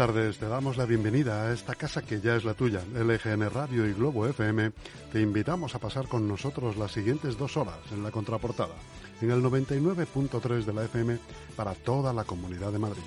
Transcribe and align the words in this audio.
Tardes, 0.00 0.38
te 0.38 0.48
damos 0.48 0.78
la 0.78 0.86
bienvenida 0.86 1.42
a 1.42 1.52
esta 1.52 1.74
casa 1.74 2.00
que 2.00 2.22
ya 2.22 2.34
es 2.34 2.46
la 2.46 2.54
tuya. 2.54 2.80
LGN 2.94 3.50
Radio 3.50 3.86
y 3.86 3.92
Globo 3.92 4.26
FM 4.26 4.72
te 5.12 5.20
invitamos 5.20 5.74
a 5.74 5.78
pasar 5.78 6.08
con 6.08 6.26
nosotros 6.26 6.78
las 6.78 6.92
siguientes 6.92 7.36
dos 7.36 7.58
horas 7.58 7.76
en 7.92 8.02
la 8.02 8.10
contraportada, 8.10 8.76
en 9.20 9.30
el 9.30 9.42
99.3 9.42 10.64
de 10.64 10.72
la 10.72 10.84
FM 10.84 11.18
para 11.54 11.74
toda 11.74 12.14
la 12.14 12.24
comunidad 12.24 12.72
de 12.72 12.78
Madrid. 12.78 13.02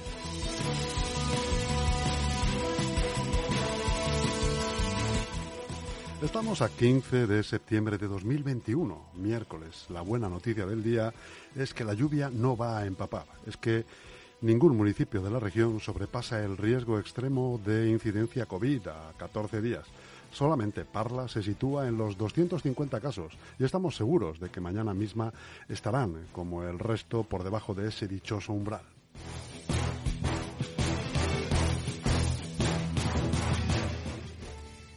Estamos 6.21 6.61
a 6.61 6.69
15 6.69 7.25
de 7.25 7.41
septiembre 7.41 7.97
de 7.97 8.07
2021, 8.07 9.09
miércoles. 9.15 9.87
La 9.89 10.01
buena 10.01 10.29
noticia 10.29 10.67
del 10.67 10.83
día 10.83 11.11
es 11.55 11.73
que 11.73 11.85
la 11.85 11.95
lluvia 11.95 12.29
no 12.29 12.55
va 12.55 12.77
a 12.77 12.85
empapar. 12.85 13.25
Es 13.47 13.57
que 13.57 13.83
ningún 14.43 14.75
municipio 14.75 15.21
de 15.21 15.31
la 15.31 15.39
región 15.39 15.79
sobrepasa 15.79 16.43
el 16.43 16.57
riesgo 16.57 16.99
extremo 16.99 17.59
de 17.65 17.89
incidencia 17.89 18.45
COVID 18.45 18.87
a 18.87 19.13
14 19.17 19.61
días. 19.61 19.85
Solamente 20.31 20.83
Parla 20.85 21.27
se 21.27 21.41
sitúa 21.41 21.87
en 21.87 21.97
los 21.97 22.17
250 22.17 22.99
casos 22.99 23.33
y 23.57 23.63
estamos 23.63 23.95
seguros 23.95 24.39
de 24.39 24.49
que 24.49 24.59
mañana 24.59 24.93
misma 24.93 25.31
estarán, 25.69 26.27
como 26.31 26.63
el 26.63 26.79
resto, 26.79 27.23
por 27.23 27.43
debajo 27.43 27.73
de 27.73 27.87
ese 27.87 28.07
dichoso 28.07 28.51
umbral. 28.51 28.81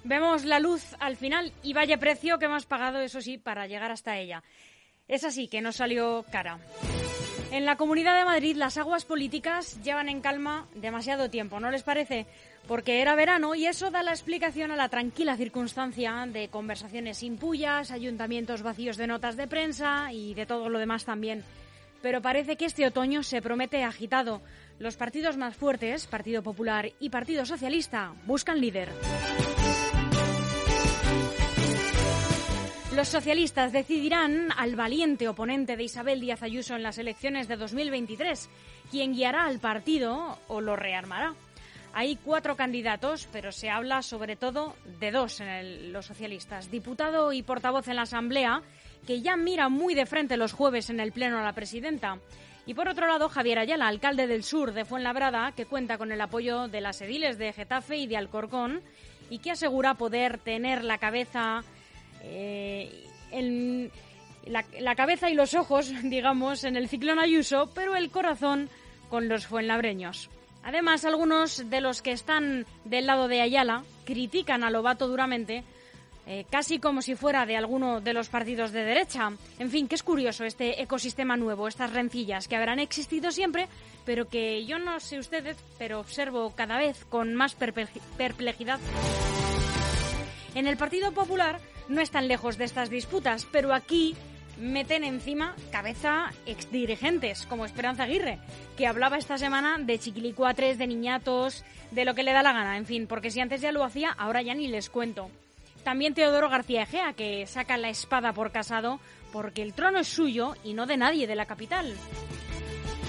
Vemos 0.04 0.44
la 0.44 0.60
luz 0.60 0.94
al 1.00 1.16
final 1.16 1.52
y 1.62 1.72
vaya 1.72 1.98
precio 1.98 2.38
que 2.38 2.46
hemos 2.46 2.64
pagado, 2.64 3.00
eso 3.00 3.20
sí, 3.20 3.38
para 3.38 3.66
llegar 3.66 3.90
hasta 3.90 4.18
ella. 4.18 4.42
Es 5.08 5.24
así 5.24 5.48
que 5.48 5.60
nos 5.60 5.76
salió 5.76 6.24
cara. 6.30 6.58
En 7.52 7.64
la 7.64 7.76
Comunidad 7.76 8.18
de 8.18 8.24
Madrid 8.24 8.56
las 8.56 8.76
aguas 8.76 9.04
políticas 9.04 9.80
llevan 9.82 10.08
en 10.08 10.20
calma 10.20 10.66
demasiado 10.74 11.30
tiempo, 11.30 11.60
¿no 11.60 11.70
les 11.70 11.84
parece? 11.84 12.26
Porque 12.66 13.00
era 13.00 13.14
verano 13.14 13.54
y 13.54 13.66
eso 13.66 13.90
da 13.90 14.02
la 14.02 14.10
explicación 14.10 14.72
a 14.72 14.76
la 14.76 14.88
tranquila 14.88 15.36
circunstancia 15.36 16.26
de 16.26 16.48
conversaciones 16.48 17.18
sin 17.18 17.36
pullas, 17.38 17.92
ayuntamientos 17.92 18.62
vacíos 18.62 18.96
de 18.96 19.06
notas 19.06 19.36
de 19.36 19.46
prensa 19.46 20.12
y 20.12 20.34
de 20.34 20.46
todo 20.46 20.68
lo 20.68 20.80
demás 20.80 21.04
también. 21.04 21.44
Pero 22.02 22.20
parece 22.20 22.56
que 22.56 22.66
este 22.66 22.86
otoño 22.86 23.22
se 23.22 23.40
promete 23.40 23.84
agitado. 23.84 24.42
Los 24.78 24.96
partidos 24.96 25.36
más 25.36 25.56
fuertes, 25.56 26.06
Partido 26.06 26.42
Popular 26.42 26.92
y 27.00 27.10
Partido 27.10 27.46
Socialista, 27.46 28.12
buscan 28.26 28.60
líder. 28.60 28.90
Los 32.96 33.08
socialistas 33.08 33.72
decidirán 33.72 34.48
al 34.56 34.74
valiente 34.74 35.28
oponente 35.28 35.76
de 35.76 35.84
Isabel 35.84 36.18
Díaz 36.18 36.42
Ayuso 36.42 36.76
en 36.76 36.82
las 36.82 36.96
elecciones 36.96 37.46
de 37.46 37.56
2023, 37.56 38.48
quien 38.90 39.12
guiará 39.12 39.44
al 39.44 39.60
partido 39.60 40.38
o 40.48 40.62
lo 40.62 40.76
rearmará. 40.76 41.34
Hay 41.92 42.16
cuatro 42.16 42.56
candidatos, 42.56 43.28
pero 43.30 43.52
se 43.52 43.68
habla 43.68 44.00
sobre 44.00 44.34
todo 44.34 44.74
de 44.98 45.10
dos 45.10 45.40
en 45.40 45.92
los 45.92 46.06
socialistas, 46.06 46.70
diputado 46.70 47.34
y 47.34 47.42
portavoz 47.42 47.86
en 47.88 47.96
la 47.96 48.02
Asamblea, 48.02 48.62
que 49.06 49.20
ya 49.20 49.36
mira 49.36 49.68
muy 49.68 49.94
de 49.94 50.06
frente 50.06 50.38
los 50.38 50.54
jueves 50.54 50.88
en 50.88 50.98
el 50.98 51.12
Pleno 51.12 51.38
a 51.38 51.44
la 51.44 51.52
presidenta. 51.52 52.18
Y 52.64 52.72
por 52.72 52.88
otro 52.88 53.06
lado, 53.06 53.28
Javier 53.28 53.58
Ayala, 53.58 53.88
alcalde 53.88 54.26
del 54.26 54.42
sur 54.42 54.72
de 54.72 54.86
Fuenlabrada, 54.86 55.52
que 55.52 55.66
cuenta 55.66 55.98
con 55.98 56.12
el 56.12 56.20
apoyo 56.22 56.66
de 56.66 56.80
las 56.80 57.02
ediles 57.02 57.36
de 57.36 57.52
Getafe 57.52 57.98
y 57.98 58.06
de 58.06 58.16
Alcorcón 58.16 58.80
y 59.28 59.40
que 59.40 59.50
asegura 59.50 59.94
poder 59.94 60.38
tener 60.38 60.82
la 60.82 60.96
cabeza 60.96 61.62
eh, 62.28 63.90
la, 64.46 64.94
cabeza 64.94 65.30
y 65.30 65.34
los 65.34 65.54
ojos, 65.54 65.92
digamos, 66.02 66.64
en 66.64 66.76
el 66.76 66.88
ciclón 66.88 67.18
Ayuso, 67.18 67.70
pero 67.74 67.96
el 67.96 68.10
corazón 68.10 68.68
con 69.10 69.28
los 69.28 69.46
fuenlabreños. 69.46 70.30
Además, 70.62 71.04
algunos 71.04 71.70
de 71.70 71.80
los 71.80 72.02
que 72.02 72.12
están 72.12 72.66
del 72.84 73.06
lado 73.06 73.28
de 73.28 73.40
Ayala 73.40 73.84
critican 74.04 74.64
a 74.64 74.70
Lobato 74.70 75.06
duramente, 75.06 75.62
eh, 76.26 76.44
casi 76.50 76.80
como 76.80 77.02
si 77.02 77.14
fuera 77.14 77.46
de 77.46 77.56
alguno 77.56 78.00
de 78.00 78.12
los 78.12 78.28
partidos 78.28 78.72
de 78.72 78.82
derecha. 78.82 79.30
En 79.60 79.70
fin, 79.70 79.86
que 79.86 79.94
es 79.94 80.02
curioso 80.02 80.44
este 80.44 80.82
ecosistema 80.82 81.36
nuevo, 81.36 81.68
estas 81.68 81.92
rencillas 81.92 82.48
que 82.48 82.56
habrán 82.56 82.80
existido 82.80 83.30
siempre, 83.30 83.68
pero 84.04 84.28
que 84.28 84.66
yo 84.66 84.80
no 84.80 84.98
sé 84.98 85.20
ustedes, 85.20 85.56
pero 85.78 86.00
observo 86.00 86.52
cada 86.56 86.78
vez 86.78 87.04
con 87.04 87.32
más 87.36 87.54
perplejidad. 87.54 88.80
En 90.56 90.66
el 90.66 90.76
Partido 90.76 91.12
Popular 91.12 91.60
no 91.88 92.00
están 92.00 92.28
lejos 92.28 92.58
de 92.58 92.64
estas 92.64 92.90
disputas, 92.90 93.46
pero 93.50 93.72
aquí 93.72 94.14
meten 94.58 95.04
encima 95.04 95.54
cabeza 95.70 96.32
exdirigentes, 96.46 97.46
como 97.46 97.64
Esperanza 97.64 98.04
Aguirre, 98.04 98.38
que 98.76 98.86
hablaba 98.86 99.18
esta 99.18 99.38
semana 99.38 99.76
de 99.78 99.98
chiquilicuatres, 99.98 100.78
de 100.78 100.86
niñatos, 100.86 101.64
de 101.90 102.04
lo 102.04 102.14
que 102.14 102.22
le 102.22 102.32
da 102.32 102.42
la 102.42 102.52
gana, 102.52 102.76
en 102.76 102.86
fin, 102.86 103.06
porque 103.06 103.30
si 103.30 103.40
antes 103.40 103.60
ya 103.60 103.72
lo 103.72 103.84
hacía, 103.84 104.10
ahora 104.10 104.42
ya 104.42 104.54
ni 104.54 104.68
les 104.68 104.90
cuento. 104.90 105.30
También 105.84 106.14
Teodoro 106.14 106.48
García 106.48 106.82
Egea, 106.82 107.12
que 107.12 107.46
saca 107.46 107.76
la 107.76 107.90
espada 107.90 108.32
por 108.32 108.50
casado, 108.50 108.98
porque 109.32 109.62
el 109.62 109.72
trono 109.72 110.00
es 110.00 110.08
suyo 110.08 110.54
y 110.64 110.74
no 110.74 110.86
de 110.86 110.96
nadie 110.96 111.26
de 111.26 111.36
la 111.36 111.46
capital. 111.46 111.94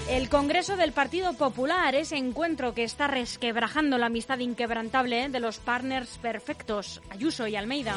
El 0.08 0.30
Congreso 0.30 0.78
del 0.78 0.92
Partido 0.92 1.34
Popular, 1.34 1.94
ese 1.94 2.16
encuentro 2.16 2.72
que 2.72 2.82
está 2.82 3.08
resquebrajando 3.08 3.98
la 3.98 4.06
amistad 4.06 4.38
inquebrantable 4.38 5.28
de 5.28 5.38
los 5.38 5.58
partners 5.58 6.16
perfectos, 6.22 7.02
Ayuso 7.10 7.46
y 7.46 7.56
Almeida. 7.56 7.94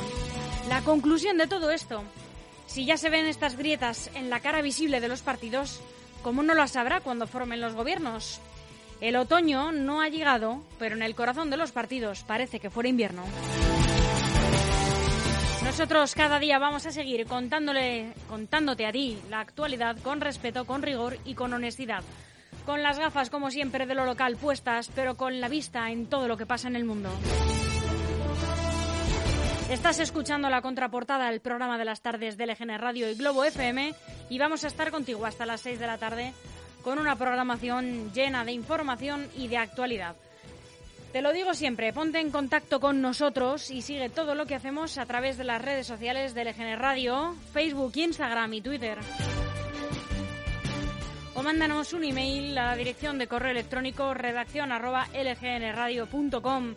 La 0.67 0.81
conclusión 0.81 1.37
de 1.37 1.47
todo 1.47 1.71
esto, 1.71 2.03
si 2.67 2.85
ya 2.85 2.97
se 2.97 3.09
ven 3.09 3.27
estas 3.27 3.55
grietas 3.55 4.09
en 4.13 4.29
la 4.29 4.41
cara 4.41 4.61
visible 4.61 4.99
de 4.99 5.07
los 5.07 5.21
partidos, 5.21 5.79
¿cómo 6.21 6.43
no 6.43 6.53
lo 6.53 6.67
sabrá 6.67 6.99
cuando 6.99 7.27
formen 7.27 7.61
los 7.61 7.75
gobiernos? 7.75 8.41
El 8.99 9.15
otoño 9.15 9.71
no 9.71 10.01
ha 10.01 10.09
llegado, 10.09 10.61
pero 10.77 10.97
en 10.97 11.03
el 11.03 11.15
corazón 11.15 11.49
de 11.49 11.57
los 11.57 11.71
partidos 11.71 12.23
parece 12.23 12.59
que 12.59 12.69
fuera 12.69 12.89
invierno. 12.89 13.23
Nosotros 15.71 16.15
cada 16.15 16.37
día 16.37 16.59
vamos 16.59 16.85
a 16.85 16.91
seguir 16.91 17.25
contándole, 17.25 18.11
contándote 18.27 18.85
a 18.85 18.91
ti 18.91 19.17
la 19.29 19.39
actualidad 19.39 19.97
con 19.99 20.19
respeto, 20.19 20.65
con 20.65 20.81
rigor 20.81 21.17
y 21.23 21.33
con 21.33 21.53
honestidad. 21.53 22.03
Con 22.65 22.83
las 22.83 22.99
gafas, 22.99 23.29
como 23.29 23.49
siempre, 23.51 23.85
de 23.85 23.95
lo 23.95 24.05
local 24.05 24.35
puestas, 24.35 24.91
pero 24.93 25.15
con 25.15 25.39
la 25.39 25.47
vista 25.47 25.89
en 25.89 26.07
todo 26.07 26.27
lo 26.27 26.35
que 26.35 26.45
pasa 26.45 26.67
en 26.67 26.75
el 26.75 26.83
mundo. 26.83 27.09
Estás 29.69 29.99
escuchando 29.99 30.49
la 30.49 30.61
contraportada 30.61 31.31
del 31.31 31.39
programa 31.39 31.77
de 31.77 31.85
las 31.85 32.01
tardes 32.01 32.35
de 32.35 32.47
LGN 32.47 32.77
Radio 32.77 33.09
y 33.09 33.15
Globo 33.15 33.45
FM 33.45 33.95
y 34.29 34.39
vamos 34.39 34.65
a 34.65 34.67
estar 34.67 34.91
contigo 34.91 35.25
hasta 35.25 35.45
las 35.45 35.61
6 35.61 35.79
de 35.79 35.87
la 35.87 35.97
tarde 35.97 36.33
con 36.83 36.99
una 36.99 37.15
programación 37.15 38.11
llena 38.11 38.43
de 38.43 38.51
información 38.51 39.25
y 39.37 39.47
de 39.47 39.55
actualidad. 39.55 40.17
Te 41.11 41.21
lo 41.21 41.33
digo 41.33 41.53
siempre, 41.53 41.91
ponte 41.91 42.21
en 42.21 42.31
contacto 42.31 42.79
con 42.79 43.01
nosotros 43.01 43.69
y 43.69 43.81
sigue 43.81 44.09
todo 44.09 44.33
lo 44.33 44.45
que 44.45 44.55
hacemos 44.55 44.97
a 44.97 45.05
través 45.05 45.37
de 45.37 45.43
las 45.43 45.61
redes 45.61 45.85
sociales 45.85 46.33
de 46.33 46.45
LGN 46.45 46.79
Radio, 46.79 47.35
Facebook, 47.51 47.91
Instagram 47.95 48.53
y 48.53 48.61
Twitter. 48.61 48.97
O 51.35 51.43
mándanos 51.43 51.91
un 51.91 52.05
email 52.05 52.57
a 52.57 52.67
la 52.67 52.75
dirección 52.77 53.17
de 53.17 53.27
correo 53.27 53.51
electrónico 53.51 54.13
redacción 54.13 54.71
arroba 54.71 55.07
lgnradio.com. 55.13 56.75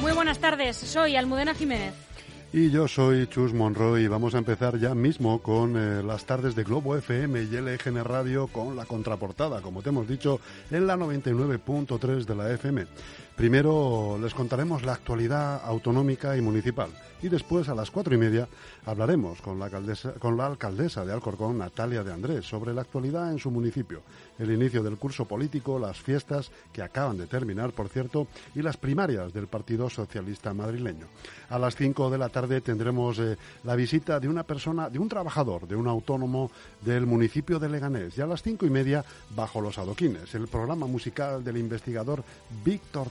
Muy 0.00 0.12
buenas 0.12 0.38
tardes, 0.38 0.76
soy 0.76 1.16
Almudena 1.16 1.54
Jiménez. 1.54 1.94
Y 2.52 2.70
yo 2.70 2.86
soy 2.86 3.26
Chus 3.26 3.52
Monroy 3.52 4.06
vamos 4.06 4.34
a 4.34 4.38
empezar 4.38 4.78
ya 4.78 4.94
mismo 4.94 5.42
con 5.42 5.76
eh, 5.76 6.02
las 6.02 6.24
tardes 6.24 6.54
de 6.54 6.64
Globo 6.64 6.96
FM 6.96 7.42
y 7.42 7.46
LGN 7.48 8.04
Radio 8.04 8.46
con 8.46 8.76
la 8.76 8.86
contraportada, 8.86 9.60
como 9.60 9.82
te 9.82 9.88
hemos 9.88 10.08
dicho, 10.08 10.40
en 10.70 10.86
la 10.86 10.96
99.3 10.96 12.24
de 12.24 12.34
la 12.34 12.50
FM. 12.52 12.86
Primero 13.36 14.18
les 14.18 14.32
contaremos 14.32 14.82
la 14.82 14.94
actualidad 14.94 15.60
autonómica 15.62 16.38
y 16.38 16.40
municipal 16.40 16.88
y 17.22 17.28
después 17.28 17.68
a 17.68 17.74
las 17.74 17.90
cuatro 17.90 18.14
y 18.14 18.18
media 18.18 18.48
hablaremos 18.84 19.40
con 19.40 19.58
la, 19.58 19.66
alcaldesa, 19.66 20.12
con 20.14 20.36
la 20.36 20.46
alcaldesa 20.46 21.04
de 21.04 21.12
Alcorcón, 21.12 21.58
Natalia 21.58 22.04
de 22.04 22.12
Andrés, 22.12 22.46
sobre 22.46 22.72
la 22.72 22.82
actualidad 22.82 23.30
en 23.30 23.38
su 23.38 23.50
municipio, 23.50 24.02
el 24.38 24.50
inicio 24.50 24.82
del 24.82 24.96
curso 24.96 25.24
político, 25.24 25.78
las 25.78 25.98
fiestas 25.98 26.50
que 26.72 26.82
acaban 26.82 27.16
de 27.16 27.26
terminar, 27.26 27.72
por 27.72 27.88
cierto, 27.88 28.26
y 28.54 28.62
las 28.62 28.76
primarias 28.76 29.32
del 29.32 29.48
Partido 29.48 29.90
Socialista 29.90 30.54
madrileño. 30.54 31.06
A 31.50 31.58
las 31.58 31.76
cinco 31.76 32.10
de 32.10 32.18
la 32.18 32.28
tarde 32.28 32.60
tendremos 32.60 33.18
eh, 33.18 33.36
la 33.64 33.76
visita 33.76 34.20
de 34.20 34.28
una 34.28 34.44
persona, 34.44 34.88
de 34.90 34.98
un 34.98 35.08
trabajador, 35.08 35.66
de 35.66 35.76
un 35.76 35.88
autónomo 35.88 36.50
del 36.80 37.06
municipio 37.06 37.58
de 37.58 37.68
Leganés 37.68 38.16
y 38.16 38.20
a 38.20 38.26
las 38.26 38.42
cinco 38.42 38.66
y 38.66 38.70
media 38.70 39.04
bajo 39.34 39.60
los 39.60 39.78
adoquines, 39.78 40.34
el 40.34 40.48
programa 40.48 40.86
musical 40.86 41.42
del 41.42 41.56
investigador 41.56 42.22
Víctor 42.64 43.10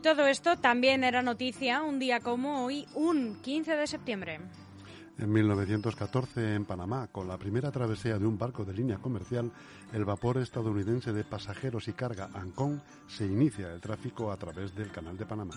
Y 0.00 0.02
todo 0.02 0.26
esto 0.26 0.56
también 0.56 1.04
era 1.04 1.20
noticia 1.20 1.82
un 1.82 1.98
día 1.98 2.20
como 2.20 2.64
hoy, 2.64 2.86
un 2.94 3.38
15 3.42 3.76
de 3.76 3.86
septiembre. 3.86 4.40
En 5.18 5.30
1914, 5.30 6.54
en 6.54 6.64
Panamá, 6.64 7.08
con 7.08 7.28
la 7.28 7.36
primera 7.36 7.70
travesía 7.70 8.18
de 8.18 8.26
un 8.26 8.38
barco 8.38 8.64
de 8.64 8.72
línea 8.72 8.96
comercial, 8.96 9.52
el 9.92 10.06
vapor 10.06 10.38
estadounidense 10.38 11.12
de 11.12 11.22
pasajeros 11.22 11.86
y 11.88 11.92
carga 11.92 12.30
Ancón 12.32 12.82
se 13.08 13.26
inicia 13.26 13.74
el 13.74 13.82
tráfico 13.82 14.32
a 14.32 14.38
través 14.38 14.74
del 14.74 14.90
Canal 14.90 15.18
de 15.18 15.26
Panamá. 15.26 15.54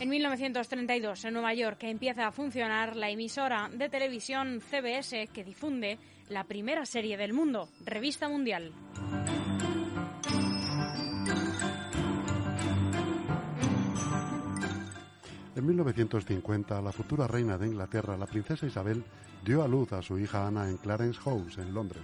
En 0.00 0.08
1932, 0.08 1.26
en 1.26 1.34
Nueva 1.34 1.52
York, 1.52 1.82
empieza 1.82 2.26
a 2.26 2.32
funcionar 2.32 2.96
la 2.96 3.10
emisora 3.10 3.68
de 3.70 3.90
televisión 3.90 4.62
CBS 4.62 5.26
que 5.26 5.44
difunde 5.44 5.98
la 6.28 6.44
primera 6.44 6.84
serie 6.86 7.16
del 7.16 7.32
mundo, 7.32 7.68
Revista 7.84 8.28
Mundial. 8.28 8.72
En 15.56 15.66
1950, 15.66 16.80
la 16.80 16.92
futura 16.92 17.26
reina 17.26 17.58
de 17.58 17.66
Inglaterra, 17.66 18.16
la 18.16 18.26
princesa 18.26 18.66
Isabel, 18.66 19.02
dio 19.44 19.62
a 19.62 19.68
luz 19.68 19.92
a 19.92 20.02
su 20.02 20.18
hija 20.18 20.46
Ana 20.46 20.68
en 20.68 20.76
Clarence 20.76 21.18
House, 21.20 21.58
en 21.58 21.74
Londres. 21.74 22.02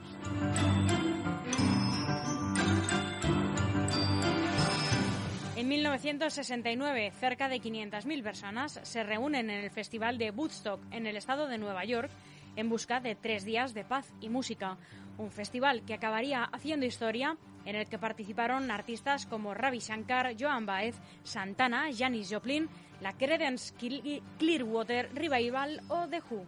En 5.56 5.69
1969, 5.69 7.12
cerca 7.19 7.49
de 7.49 7.61
500.000 7.61 8.23
personas 8.23 8.81
se 8.82 9.03
reúnen 9.05 9.50
en 9.50 9.65
el 9.65 9.70
Festival 9.70 10.19
de 10.19 10.31
Woodstock 10.31 10.81
en 10.91 11.06
el 11.06 11.17
estado 11.17 11.47
de 11.47 11.59
Nueva 11.59 11.85
York 11.85 12.11
en 12.56 12.69
busca 12.69 13.01
de 13.01 13.15
tres 13.15 13.45
días 13.45 13.75
de 13.75 13.85
paz 13.85 14.12
y 14.21 14.29
música. 14.29 14.79
Un 15.19 15.31
festival 15.31 15.83
que 15.85 15.95
acabaría 15.95 16.45
haciendo 16.45 16.87
historia 16.87 17.37
en 17.65 17.77
el 17.77 17.89
que 17.89 17.99
participaron 17.99 18.71
artistas 18.71 19.27
como 19.27 19.55
Ravi 19.55 19.79
Shankar, 19.79 20.35
Joan 20.39 20.67
Baez, 20.67 20.97
Santana, 21.23 21.89
Janis 21.97 22.29
Joplin, 22.31 22.69
la 23.01 23.12
Creedence 23.12 23.75
Clearwater 24.39 25.11
Revival 25.15 25.83
o 25.89 26.09
The 26.09 26.23
Who. 26.31 26.47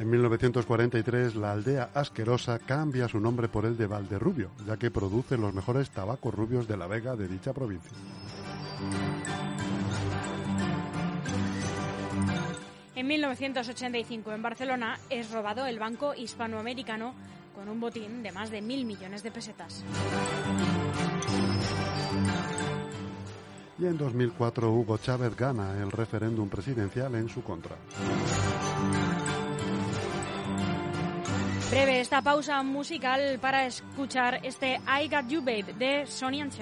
En 0.00 0.08
1943, 0.08 1.36
la 1.36 1.52
aldea 1.52 1.90
asquerosa 1.92 2.58
cambia 2.58 3.06
su 3.06 3.20
nombre 3.20 3.48
por 3.48 3.66
el 3.66 3.76
de 3.76 3.86
Valderrubio, 3.86 4.50
ya 4.66 4.78
que 4.78 4.90
produce 4.90 5.36
los 5.36 5.52
mejores 5.52 5.90
tabacos 5.90 6.34
rubios 6.34 6.66
de 6.66 6.78
la 6.78 6.86
Vega 6.86 7.16
de 7.16 7.28
dicha 7.28 7.52
provincia. 7.52 7.92
En 12.94 13.06
1985, 13.06 14.32
en 14.32 14.42
Barcelona, 14.42 14.98
es 15.08 15.30
robado 15.30 15.66
el 15.66 15.78
Banco 15.78 16.14
Hispanoamericano 16.14 17.14
con 17.54 17.68
un 17.68 17.80
botín 17.80 18.22
de 18.22 18.30
más 18.32 18.50
de 18.50 18.60
mil 18.60 18.84
millones 18.84 19.22
de 19.22 19.30
pesetas. 19.30 19.84
Y 23.78 23.86
en 23.86 23.96
2004, 23.96 24.70
Hugo 24.70 24.98
Chávez 24.98 25.34
gana 25.34 25.80
el 25.82 25.90
referéndum 25.90 26.48
presidencial 26.50 27.14
en 27.14 27.30
su 27.30 27.42
contra. 27.42 27.76
Breve 31.70 32.00
esta 32.00 32.20
pausa 32.20 32.62
musical 32.62 33.38
para 33.40 33.64
escuchar 33.64 34.40
este 34.42 34.80
I 34.86 35.08
Got 35.08 35.28
You 35.28 35.40
Babe 35.40 35.72
de 35.78 36.06
Sonny 36.06 36.42
and 36.42 36.52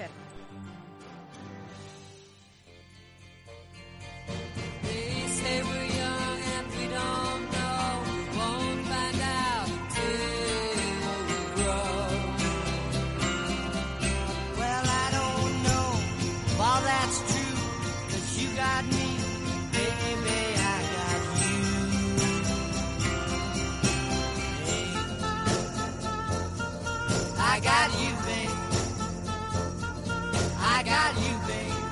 got 30.89 31.13
you, 31.25 31.35
babe. 31.47 31.83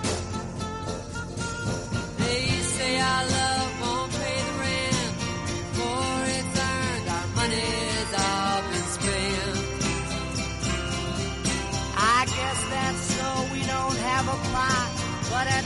They 2.21 2.43
say 2.75 2.93
our 2.99 3.23
love 3.37 3.71
won't 3.83 4.11
pay 4.21 4.39
the 4.47 4.53
rent, 4.63 5.13
for 5.77 6.09
it's 6.37 6.55
earned, 6.71 7.07
our 7.17 7.27
money's 7.39 8.11
all 8.25 8.59
been 8.71 8.87
spent. 8.97 9.57
I 12.17 12.19
guess 12.37 12.59
that's 12.73 13.03
so 13.17 13.27
we 13.53 13.61
don't 13.73 13.99
have 14.11 14.25
a 14.35 14.37
plot, 14.49 14.89
but 15.31 15.45
at 15.57 15.65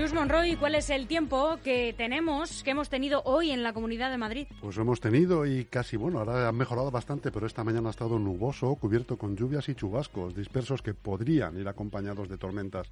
Chus 0.00 0.14
Monroy, 0.14 0.56
¿cuál 0.56 0.76
es 0.76 0.88
el 0.88 1.06
tiempo 1.06 1.58
que 1.62 1.94
tenemos, 1.94 2.62
que 2.62 2.70
hemos 2.70 2.88
tenido 2.88 3.20
hoy 3.26 3.50
en 3.50 3.62
la 3.62 3.74
Comunidad 3.74 4.10
de 4.10 4.16
Madrid? 4.16 4.46
Pues 4.62 4.78
hemos 4.78 4.98
tenido 4.98 5.44
y 5.44 5.66
casi, 5.66 5.98
bueno, 5.98 6.20
ahora 6.20 6.48
ha 6.48 6.52
mejorado 6.52 6.90
bastante, 6.90 7.30
pero 7.30 7.46
esta 7.46 7.64
mañana 7.64 7.88
ha 7.88 7.90
estado 7.90 8.18
nuboso, 8.18 8.74
cubierto 8.76 9.18
con 9.18 9.36
lluvias 9.36 9.68
y 9.68 9.74
chubascos 9.74 10.34
dispersos 10.34 10.80
que 10.80 10.94
podrían 10.94 11.58
ir 11.58 11.68
acompañados 11.68 12.30
de 12.30 12.38
tormentas 12.38 12.90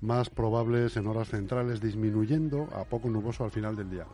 más 0.00 0.30
probables 0.30 0.96
en 0.96 1.08
horas 1.08 1.28
centrales, 1.28 1.82
disminuyendo 1.82 2.70
a 2.74 2.84
poco 2.84 3.10
nuboso 3.10 3.44
al 3.44 3.50
final 3.50 3.76
del 3.76 3.90
día. 3.90 4.06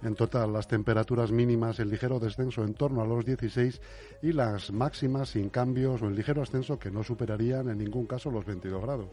En 0.00 0.14
total, 0.14 0.52
las 0.52 0.68
temperaturas 0.68 1.32
mínimas 1.32 1.80
en 1.80 1.90
ligero 1.90 2.20
descenso 2.20 2.62
en 2.62 2.74
torno 2.74 3.02
a 3.02 3.06
los 3.08 3.24
16 3.24 3.80
y 4.22 4.32
las 4.34 4.70
máximas 4.70 5.30
sin 5.30 5.48
cambios 5.48 6.00
o 6.02 6.06
en 6.06 6.14
ligero 6.14 6.42
ascenso 6.42 6.78
que 6.78 6.92
no 6.92 7.02
superarían 7.02 7.68
en 7.68 7.78
ningún 7.78 8.06
caso 8.06 8.30
los 8.30 8.44
22 8.44 8.82
grados. 8.82 9.08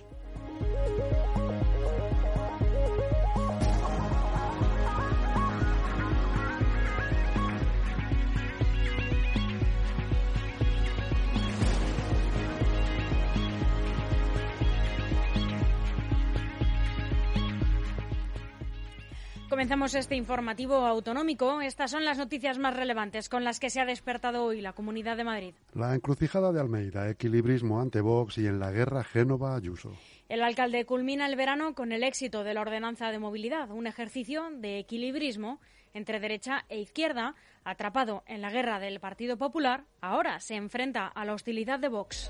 Comenzamos 19.55 19.95
este 19.95 20.17
informativo 20.17 20.85
autonómico. 20.85 21.61
Estas 21.61 21.91
son 21.91 22.03
las 22.03 22.17
noticias 22.17 22.57
más 22.57 22.75
relevantes 22.75 23.29
con 23.29 23.45
las 23.45 23.61
que 23.61 23.69
se 23.69 23.79
ha 23.79 23.85
despertado 23.85 24.43
hoy 24.43 24.59
la 24.59 24.73
Comunidad 24.73 25.15
de 25.15 25.23
Madrid. 25.23 25.53
La 25.73 25.95
encrucijada 25.95 26.51
de 26.51 26.59
Almeida, 26.59 27.09
equilibrismo 27.09 27.79
ante 27.79 28.01
Vox 28.01 28.37
y 28.37 28.47
en 28.47 28.59
la 28.59 28.71
guerra 28.71 29.05
Génova-Ayuso. 29.05 29.93
El 30.27 30.43
alcalde 30.43 30.85
culmina 30.85 31.25
el 31.25 31.37
verano 31.37 31.73
con 31.73 31.93
el 31.93 32.03
éxito 32.03 32.43
de 32.43 32.53
la 32.53 32.59
ordenanza 32.59 33.11
de 33.11 33.19
movilidad, 33.19 33.71
un 33.71 33.87
ejercicio 33.87 34.49
de 34.51 34.77
equilibrismo 34.77 35.61
entre 35.93 36.19
derecha 36.19 36.65
e 36.67 36.81
izquierda, 36.81 37.33
atrapado 37.63 38.23
en 38.27 38.41
la 38.41 38.51
guerra 38.51 38.81
del 38.81 38.99
Partido 38.99 39.37
Popular, 39.37 39.85
ahora 40.01 40.41
se 40.41 40.55
enfrenta 40.55 41.07
a 41.07 41.23
la 41.23 41.33
hostilidad 41.33 41.79
de 41.79 41.87
Vox. 41.87 42.29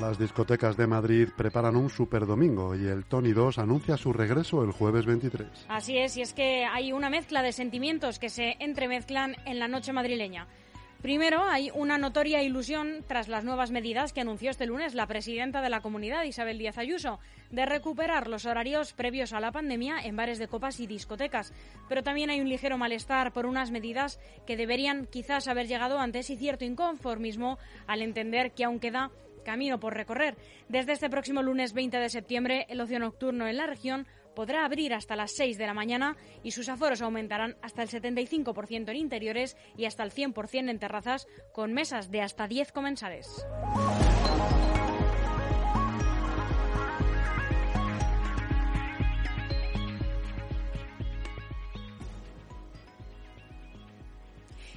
Las 0.00 0.18
discotecas 0.18 0.76
de 0.76 0.88
Madrid 0.88 1.28
preparan 1.36 1.76
un 1.76 1.88
superdomingo 1.88 2.74
y 2.74 2.84
el 2.86 3.04
Tony 3.04 3.32
2 3.32 3.58
anuncia 3.58 3.96
su 3.96 4.12
regreso 4.12 4.64
el 4.64 4.72
jueves 4.72 5.06
23. 5.06 5.66
Así 5.68 5.98
es, 5.98 6.16
y 6.16 6.22
es 6.22 6.32
que 6.32 6.64
hay 6.64 6.92
una 6.92 7.10
mezcla 7.10 7.42
de 7.42 7.52
sentimientos 7.52 8.18
que 8.18 8.28
se 8.28 8.56
entremezclan 8.58 9.36
en 9.46 9.60
la 9.60 9.68
noche 9.68 9.92
madrileña. 9.92 10.48
Primero, 11.00 11.44
hay 11.44 11.70
una 11.74 11.98
notoria 11.98 12.42
ilusión 12.42 13.04
tras 13.06 13.28
las 13.28 13.44
nuevas 13.44 13.70
medidas 13.70 14.12
que 14.12 14.22
anunció 14.22 14.50
este 14.50 14.66
lunes 14.66 14.94
la 14.94 15.06
presidenta 15.06 15.60
de 15.60 15.68
la 15.68 15.82
comunidad, 15.82 16.24
Isabel 16.24 16.58
Díaz 16.58 16.78
Ayuso, 16.78 17.20
de 17.50 17.66
recuperar 17.66 18.26
los 18.26 18.46
horarios 18.46 18.94
previos 18.94 19.32
a 19.34 19.40
la 19.40 19.52
pandemia 19.52 19.98
en 20.02 20.16
bares 20.16 20.38
de 20.38 20.48
copas 20.48 20.80
y 20.80 20.86
discotecas. 20.86 21.52
Pero 21.90 22.02
también 22.02 22.30
hay 22.30 22.40
un 22.40 22.48
ligero 22.48 22.78
malestar 22.78 23.32
por 23.32 23.44
unas 23.44 23.70
medidas 23.70 24.18
que 24.46 24.56
deberían 24.56 25.06
quizás 25.06 25.46
haber 25.46 25.68
llegado 25.68 25.98
antes 26.00 26.30
y 26.30 26.36
cierto 26.36 26.64
inconformismo 26.64 27.58
al 27.86 28.00
entender 28.00 28.52
que 28.52 28.64
aún 28.64 28.80
queda 28.80 29.10
camino 29.44 29.78
por 29.78 29.94
recorrer. 29.94 30.36
Desde 30.68 30.92
este 30.92 31.08
próximo 31.08 31.42
lunes 31.42 31.72
20 31.72 31.96
de 31.98 32.08
septiembre, 32.08 32.66
el 32.68 32.80
ocio 32.80 32.98
nocturno 32.98 33.46
en 33.46 33.56
la 33.56 33.66
región 33.66 34.06
podrá 34.34 34.64
abrir 34.64 34.92
hasta 34.92 35.16
las 35.16 35.32
6 35.36 35.58
de 35.58 35.66
la 35.66 35.74
mañana 35.74 36.16
y 36.42 36.50
sus 36.50 36.68
aforos 36.68 37.02
aumentarán 37.02 37.56
hasta 37.62 37.82
el 37.82 37.88
75% 37.88 38.90
en 38.90 38.96
interiores 38.96 39.56
y 39.76 39.84
hasta 39.84 40.02
el 40.02 40.10
100% 40.10 40.68
en 40.68 40.78
terrazas 40.78 41.26
con 41.52 41.72
mesas 41.72 42.10
de 42.10 42.22
hasta 42.22 42.48
10 42.48 42.72
comensales. 42.72 43.46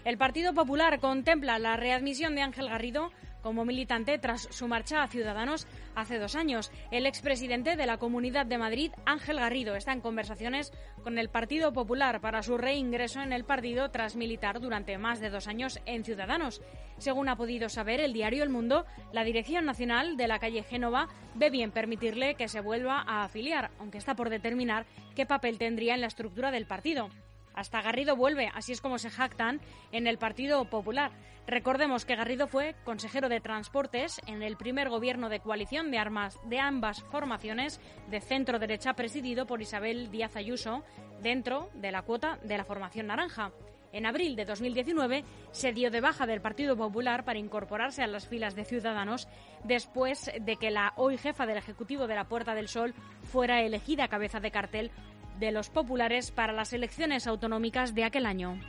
El 0.07 0.17
Partido 0.17 0.53
Popular 0.53 1.01
contempla 1.01 1.59
la 1.59 1.75
readmisión 1.75 2.33
de 2.33 2.41
Ángel 2.41 2.69
Garrido 2.69 3.11
como 3.41 3.65
militante 3.65 4.17
tras 4.17 4.41
su 4.51 4.67
marcha 4.67 5.03
a 5.03 5.07
Ciudadanos 5.07 5.67
hace 5.95 6.19
dos 6.19 6.35
años. 6.35 6.71
El 6.91 7.05
expresidente 7.05 7.75
de 7.75 7.85
la 7.85 7.97
Comunidad 7.97 8.45
de 8.45 8.57
Madrid, 8.57 8.91
Ángel 9.05 9.39
Garrido, 9.39 9.75
está 9.75 9.93
en 9.93 10.01
conversaciones 10.01 10.71
con 11.03 11.17
el 11.17 11.29
Partido 11.29 11.73
Popular 11.73 12.21
para 12.21 12.43
su 12.43 12.57
reingreso 12.57 13.21
en 13.21 13.33
el 13.33 13.45
partido 13.45 13.89
tras 13.91 14.15
militar 14.15 14.59
durante 14.59 14.97
más 14.97 15.19
de 15.19 15.29
dos 15.29 15.47
años 15.47 15.79
en 15.85 16.03
Ciudadanos. 16.03 16.61
Según 16.97 17.29
ha 17.29 17.35
podido 17.35 17.69
saber 17.69 17.99
el 17.99 18.13
diario 18.13 18.43
El 18.43 18.49
Mundo, 18.49 18.85
la 19.11 19.23
Dirección 19.23 19.65
Nacional 19.65 20.17
de 20.17 20.27
la 20.27 20.39
calle 20.39 20.63
Génova 20.63 21.07
ve 21.35 21.49
bien 21.49 21.71
permitirle 21.71 22.35
que 22.35 22.47
se 22.47 22.59
vuelva 22.59 23.03
a 23.07 23.23
afiliar, 23.23 23.71
aunque 23.79 23.97
está 23.97 24.15
por 24.15 24.29
determinar 24.29 24.85
qué 25.15 25.25
papel 25.25 25.57
tendría 25.57 25.93
en 25.93 26.01
la 26.01 26.07
estructura 26.07 26.51
del 26.51 26.65
partido. 26.65 27.09
Hasta 27.57 27.81
Garrido 27.81 28.15
vuelve, 28.15 28.51
así 28.53 28.71
es 28.71 28.81
como 28.81 28.99
se 28.99 29.09
jactan 29.09 29.59
en 29.91 30.05
el 30.05 30.19
Partido 30.19 30.63
Popular. 30.65 31.11
Recordemos 31.47 32.05
que 32.05 32.15
Garrido 32.15 32.47
fue 32.47 32.75
consejero 32.85 33.29
de 33.29 33.39
Transportes 33.39 34.21
en 34.27 34.43
el 34.43 34.57
primer 34.57 34.89
gobierno 34.89 35.27
de 35.27 35.39
coalición 35.39 35.89
de 35.89 35.97
armas 35.97 36.39
de 36.45 36.59
ambas 36.59 37.01
formaciones 37.09 37.81
de 38.11 38.21
centro 38.21 38.59
derecha 38.59 38.93
presidido 38.93 39.47
por 39.47 39.59
Isabel 39.59 40.11
Díaz 40.11 40.35
Ayuso 40.35 40.83
dentro 41.23 41.71
de 41.73 41.91
la 41.91 42.03
cuota 42.03 42.37
de 42.43 42.57
la 42.59 42.63
formación 42.63 43.07
naranja. 43.07 43.51
En 43.91 44.05
abril 44.05 44.35
de 44.35 44.45
2019 44.45 45.23
se 45.51 45.73
dio 45.73 45.89
de 45.89 46.01
baja 46.01 46.27
del 46.27 46.41
Partido 46.41 46.77
Popular 46.77 47.23
para 47.25 47.39
incorporarse 47.39 48.03
a 48.03 48.07
las 48.07 48.27
filas 48.27 48.53
de 48.53 48.65
Ciudadanos 48.65 49.27
después 49.63 50.29
de 50.39 50.57
que 50.57 50.69
la 50.69 50.93
hoy 50.97 51.17
jefa 51.17 51.47
del 51.47 51.57
Ejecutivo 51.57 52.05
de 52.05 52.13
la 52.13 52.27
Puerta 52.27 52.53
del 52.53 52.67
Sol 52.67 52.93
fuera 53.23 53.63
elegida 53.63 54.09
cabeza 54.09 54.39
de 54.39 54.51
cartel 54.51 54.91
de 55.39 55.51
los 55.51 55.69
populares 55.69 56.31
para 56.31 56.53
las 56.53 56.73
elecciones 56.73 57.27
autonómicas 57.27 57.93
de 57.95 58.03
aquel 58.03 58.25
año. 58.25 58.59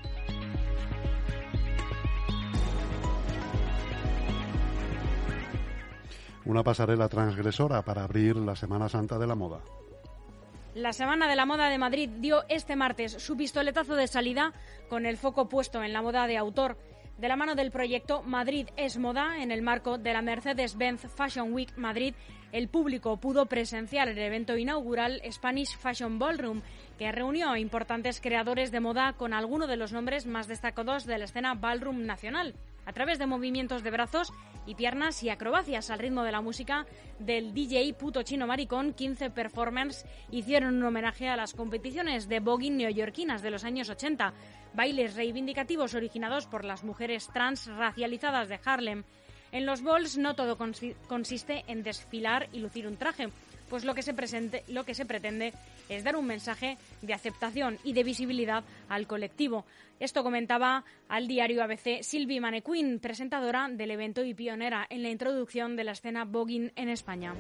Una 6.44 6.62
pasarela 6.62 7.08
transgresora 7.08 7.82
para 7.82 8.04
abrir 8.04 8.37
la 8.37 8.56
Semana 8.56 8.88
Santa 8.88 9.18
de 9.18 9.26
la 9.26 9.34
moda. 9.34 9.60
La 10.75 10.92
Semana 10.92 11.28
de 11.28 11.37
la 11.37 11.44
Moda 11.44 11.68
de 11.68 11.76
Madrid 11.76 12.08
dio 12.20 12.44
este 12.48 12.76
martes 12.76 13.12
su 13.12 13.37
pistoletazo 13.37 13.96
de 13.96 14.06
salida 14.06 14.52
con 14.88 15.06
el 15.06 15.16
foco 15.16 15.48
puesto 15.48 15.82
en 15.82 15.92
la 15.92 16.02
moda 16.02 16.26
de 16.26 16.38
autor. 16.38 16.78
De 17.18 17.26
la 17.26 17.34
mano 17.34 17.56
del 17.56 17.72
proyecto 17.72 18.22
Madrid 18.22 18.68
es 18.76 18.96
Moda, 18.96 19.42
en 19.42 19.50
el 19.50 19.60
marco 19.60 19.98
de 19.98 20.12
la 20.12 20.22
Mercedes-Benz 20.22 21.08
Fashion 21.16 21.52
Week 21.52 21.76
Madrid, 21.76 22.14
el 22.52 22.68
público 22.68 23.16
pudo 23.16 23.46
presenciar 23.46 24.08
el 24.08 24.18
evento 24.18 24.56
inaugural 24.56 25.20
Spanish 25.28 25.76
Fashion 25.76 26.20
Ballroom, 26.20 26.62
que 26.96 27.10
reunió 27.10 27.50
a 27.50 27.58
importantes 27.58 28.20
creadores 28.20 28.70
de 28.70 28.78
moda 28.78 29.14
con 29.14 29.34
algunos 29.34 29.68
de 29.68 29.76
los 29.76 29.92
nombres 29.92 30.26
más 30.26 30.46
destacados 30.46 31.06
de 31.06 31.18
la 31.18 31.25
escena 31.25 31.54
ballroom 31.54 32.06
nacional, 32.06 32.54
a 32.88 32.92
través 32.95 33.18
de 33.18 33.26
movimientos 33.26 33.83
de 33.83 33.90
brazos 33.90 34.33
y 34.66 34.75
piernas 34.75 35.23
y 35.23 35.28
acrobacias 35.28 35.90
al 35.90 35.99
ritmo 35.99 36.23
de 36.25 36.33
la 36.33 36.40
música 36.40 36.87
del 37.18 37.52
DJ 37.52 37.92
Puto 37.95 38.23
Chino 38.23 38.47
Maricón. 38.47 38.95
15 38.95 39.28
performers 39.30 40.07
hicieron 40.30 40.75
un 40.76 40.85
homenaje 40.85 41.28
a 41.28 41.37
las 41.37 41.52
competiciones 41.52 42.28
de 42.28 42.40
voguing 42.40 42.78
neoyorquinas 42.78 43.42
de 43.42 43.50
los 43.50 43.64
años 43.64 43.90
80, 43.90 44.33
bailes 44.73 45.16
reivindicativos 45.16 45.95
originados 45.95 46.47
por 46.47 46.64
las 46.64 46.83
mujeres 46.83 47.28
trans 47.33 47.66
racializadas 47.66 48.49
de 48.49 48.59
Harlem. 48.64 49.04
En 49.52 49.66
los 49.66 49.83
balls 49.83 50.16
no 50.16 50.35
todo 50.35 50.57
consi- 50.59 50.95
consiste 51.09 51.64
en 51.68 51.83
desfilar 51.83 52.49
y 52.52 52.59
lucir 52.61 52.87
un 52.87 52.97
traje, 52.97 53.28
pues 53.68 53.84
lo 53.84 53.94
que, 53.94 54.02
se 54.02 54.14
presente, 54.14 54.64
lo 54.68 54.84
que 54.84 54.94
se 54.94 55.06
pretende 55.06 55.52
es 55.88 56.04
dar 56.04 56.16
un 56.16 56.26
mensaje 56.26 56.78
de 57.02 57.14
aceptación 57.14 57.78
y 57.84 57.92
de 57.92 58.04
visibilidad 58.04 58.64
al 58.88 59.06
colectivo. 59.06 59.64
Esto 60.00 60.22
comentaba 60.22 60.84
al 61.08 61.26
diario 61.26 61.62
ABC 61.62 62.02
Sylvie 62.02 62.40
Manequin, 62.40 63.00
presentadora 63.00 63.68
del 63.68 63.90
evento 63.90 64.25
y 64.25 64.34
pionera 64.34 64.87
en 64.90 65.02
la 65.02 65.10
introducción 65.10 65.76
de 65.76 65.84
la 65.84 65.92
escena 65.92 66.25
voguing 66.25 66.72
en 66.76 66.88
España. 66.88 67.34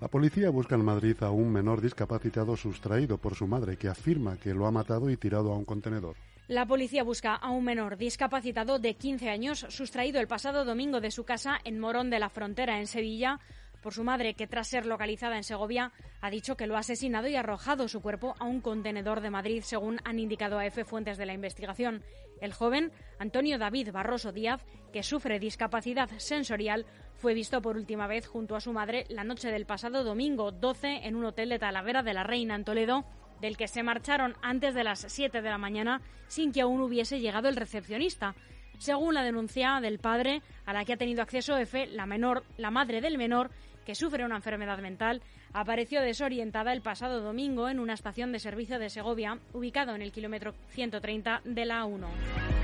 La 0.00 0.08
policía 0.08 0.48
busca 0.48 0.76
en 0.76 0.84
Madrid 0.84 1.16
a 1.20 1.30
un 1.30 1.52
menor 1.52 1.82
discapacitado 1.82 2.56
sustraído 2.56 3.18
por 3.18 3.34
su 3.34 3.46
madre 3.46 3.76
que 3.76 3.88
afirma 3.88 4.38
que 4.38 4.54
lo 4.54 4.66
ha 4.66 4.70
matado 4.70 5.10
y 5.10 5.18
tirado 5.18 5.52
a 5.52 5.58
un 5.58 5.66
contenedor. 5.66 6.16
La 6.50 6.66
policía 6.66 7.04
busca 7.04 7.36
a 7.36 7.50
un 7.50 7.62
menor 7.62 7.96
discapacitado 7.96 8.80
de 8.80 8.96
15 8.96 9.30
años 9.30 9.64
sustraído 9.68 10.18
el 10.18 10.26
pasado 10.26 10.64
domingo 10.64 11.00
de 11.00 11.12
su 11.12 11.24
casa 11.24 11.60
en 11.62 11.78
Morón 11.78 12.10
de 12.10 12.18
la 12.18 12.28
Frontera, 12.28 12.80
en 12.80 12.88
Sevilla, 12.88 13.38
por 13.80 13.94
su 13.94 14.02
madre, 14.02 14.34
que 14.34 14.48
tras 14.48 14.66
ser 14.66 14.84
localizada 14.84 15.36
en 15.36 15.44
Segovia 15.44 15.92
ha 16.20 16.28
dicho 16.28 16.56
que 16.56 16.66
lo 16.66 16.74
ha 16.74 16.80
asesinado 16.80 17.28
y 17.28 17.36
arrojado 17.36 17.86
su 17.86 18.02
cuerpo 18.02 18.34
a 18.40 18.46
un 18.46 18.60
contenedor 18.60 19.20
de 19.20 19.30
Madrid, 19.30 19.62
según 19.64 20.00
han 20.02 20.18
indicado 20.18 20.58
a 20.58 20.66
F 20.66 20.84
fuentes 20.84 21.18
de 21.18 21.26
la 21.26 21.34
investigación. 21.34 22.02
El 22.40 22.52
joven, 22.52 22.90
Antonio 23.20 23.56
David 23.56 23.92
Barroso 23.92 24.32
Díaz, 24.32 24.64
que 24.92 25.04
sufre 25.04 25.38
discapacidad 25.38 26.10
sensorial, 26.16 26.84
fue 27.14 27.32
visto 27.32 27.62
por 27.62 27.76
última 27.76 28.08
vez 28.08 28.26
junto 28.26 28.56
a 28.56 28.60
su 28.60 28.72
madre 28.72 29.04
la 29.08 29.22
noche 29.22 29.52
del 29.52 29.66
pasado 29.66 30.02
domingo 30.02 30.50
12 30.50 31.06
en 31.06 31.14
un 31.14 31.26
hotel 31.26 31.50
de 31.50 31.60
Talavera 31.60 32.02
de 32.02 32.14
la 32.14 32.24
Reina 32.24 32.56
en 32.56 32.64
Toledo, 32.64 33.04
del 33.40 33.56
que 33.56 33.68
se 33.68 33.82
marcharon 33.82 34.34
antes 34.42 34.74
de 34.74 34.84
las 34.84 35.04
7 35.08 35.42
de 35.42 35.50
la 35.50 35.58
mañana 35.58 36.00
sin 36.28 36.52
que 36.52 36.60
aún 36.60 36.80
hubiese 36.80 37.20
llegado 37.20 37.48
el 37.48 37.56
recepcionista. 37.56 38.34
Según 38.78 39.14
la 39.14 39.22
denuncia 39.22 39.78
del 39.80 39.98
padre, 39.98 40.42
a 40.64 40.72
la 40.72 40.84
que 40.84 40.94
ha 40.94 40.96
tenido 40.96 41.22
acceso 41.22 41.56
F, 41.58 41.86
la 41.88 42.06
menor, 42.06 42.44
la 42.56 42.70
madre 42.70 43.00
del 43.00 43.18
menor, 43.18 43.50
que 43.84 43.94
sufre 43.94 44.24
una 44.24 44.36
enfermedad 44.36 44.78
mental, 44.78 45.22
apareció 45.52 46.00
desorientada 46.00 46.72
el 46.72 46.80
pasado 46.80 47.20
domingo 47.20 47.68
en 47.68 47.80
una 47.80 47.94
estación 47.94 48.32
de 48.32 48.38
servicio 48.38 48.78
de 48.78 48.90
Segovia, 48.90 49.38
ubicado 49.52 49.94
en 49.94 50.02
el 50.02 50.12
kilómetro 50.12 50.54
130 50.70 51.42
de 51.44 51.64
la 51.64 51.84
A1. 51.84 52.59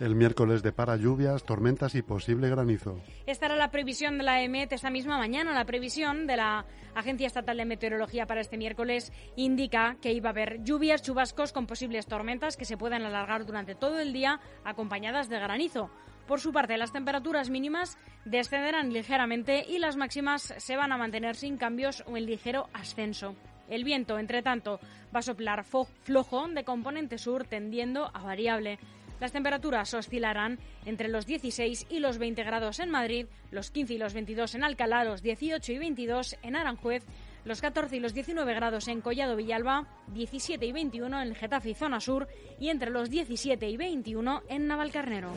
El 0.00 0.14
miércoles 0.14 0.62
depara 0.62 0.96
lluvias, 0.96 1.42
tormentas 1.42 1.96
y 1.96 2.02
posible 2.02 2.48
granizo. 2.48 3.00
Esta 3.26 3.46
era 3.46 3.56
la 3.56 3.72
previsión 3.72 4.16
de 4.16 4.22
la 4.22 4.40
EMET 4.42 4.72
esta 4.72 4.90
misma 4.90 5.18
mañana. 5.18 5.52
La 5.52 5.64
previsión 5.64 6.28
de 6.28 6.36
la 6.36 6.66
Agencia 6.94 7.26
Estatal 7.26 7.56
de 7.56 7.64
Meteorología 7.64 8.26
para 8.26 8.40
este 8.40 8.56
miércoles 8.56 9.12
indica 9.34 9.96
que 10.00 10.12
iba 10.12 10.28
a 10.28 10.32
haber 10.32 10.62
lluvias, 10.62 11.02
chubascos 11.02 11.52
con 11.52 11.66
posibles 11.66 12.06
tormentas 12.06 12.56
que 12.56 12.64
se 12.64 12.76
puedan 12.76 13.02
alargar 13.02 13.44
durante 13.44 13.74
todo 13.74 13.98
el 13.98 14.12
día 14.12 14.38
acompañadas 14.64 15.28
de 15.28 15.40
granizo. 15.40 15.90
Por 16.28 16.38
su 16.38 16.52
parte, 16.52 16.78
las 16.78 16.92
temperaturas 16.92 17.50
mínimas 17.50 17.98
descenderán 18.24 18.92
ligeramente 18.92 19.64
y 19.68 19.78
las 19.78 19.96
máximas 19.96 20.54
se 20.58 20.76
van 20.76 20.92
a 20.92 20.98
mantener 20.98 21.34
sin 21.34 21.56
cambios 21.56 22.04
o 22.06 22.16
en 22.16 22.26
ligero 22.26 22.68
ascenso. 22.72 23.34
El 23.68 23.82
viento, 23.82 24.18
entre 24.18 24.42
tanto, 24.42 24.78
va 25.14 25.20
a 25.20 25.22
soplar 25.22 25.64
flojo 25.64 26.48
de 26.48 26.64
componente 26.64 27.18
sur 27.18 27.46
tendiendo 27.46 28.10
a 28.14 28.22
variable. 28.22 28.78
Las 29.20 29.32
temperaturas 29.32 29.92
oscilarán 29.94 30.58
entre 30.84 31.08
los 31.08 31.26
16 31.26 31.86
y 31.90 31.98
los 31.98 32.18
20 32.18 32.42
grados 32.44 32.78
en 32.78 32.90
Madrid, 32.90 33.26
los 33.50 33.70
15 33.70 33.94
y 33.94 33.98
los 33.98 34.14
22 34.14 34.54
en 34.54 34.64
Alcalá, 34.64 35.04
los 35.04 35.22
18 35.22 35.72
y 35.72 35.78
22 35.78 36.36
en 36.42 36.56
Aranjuez, 36.56 37.04
los 37.44 37.60
14 37.60 37.96
y 37.96 38.00
los 38.00 38.14
19 38.14 38.54
grados 38.54 38.88
en 38.88 39.00
Collado 39.00 39.36
Villalba, 39.36 39.86
17 40.08 40.64
y 40.64 40.72
21 40.72 41.22
en 41.22 41.34
Getafe 41.34 41.70
y 41.70 41.74
Zona 41.74 42.00
Sur 42.00 42.28
y 42.60 42.68
entre 42.68 42.90
los 42.90 43.10
17 43.10 43.68
y 43.68 43.76
21 43.76 44.42
en 44.48 44.66
Navalcarnero. 44.66 45.32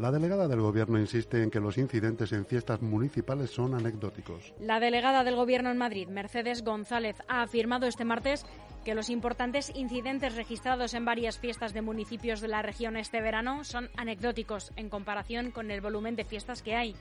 La 0.00 0.10
delegada 0.10 0.48
del 0.48 0.62
Gobierno 0.62 0.98
insiste 0.98 1.42
en 1.42 1.50
que 1.50 1.60
los 1.60 1.76
incidentes 1.76 2.32
en 2.32 2.46
fiestas 2.46 2.80
municipales 2.80 3.50
son 3.50 3.74
anecdóticos. 3.74 4.54
La 4.58 4.80
delegada 4.80 5.24
del 5.24 5.36
Gobierno 5.36 5.70
en 5.70 5.76
Madrid, 5.76 6.08
Mercedes 6.08 6.64
González, 6.64 7.16
ha 7.28 7.42
afirmado 7.42 7.86
este 7.86 8.06
martes 8.06 8.46
que 8.82 8.94
los 8.94 9.10
importantes 9.10 9.70
incidentes 9.76 10.36
registrados 10.36 10.94
en 10.94 11.04
varias 11.04 11.38
fiestas 11.38 11.74
de 11.74 11.82
municipios 11.82 12.40
de 12.40 12.48
la 12.48 12.62
región 12.62 12.96
este 12.96 13.20
verano 13.20 13.62
son 13.62 13.90
anecdóticos 13.94 14.72
en 14.76 14.88
comparación 14.88 15.50
con 15.50 15.70
el 15.70 15.82
volumen 15.82 16.16
de 16.16 16.24
fiestas 16.24 16.62
que 16.62 16.76
hay. 16.76 16.96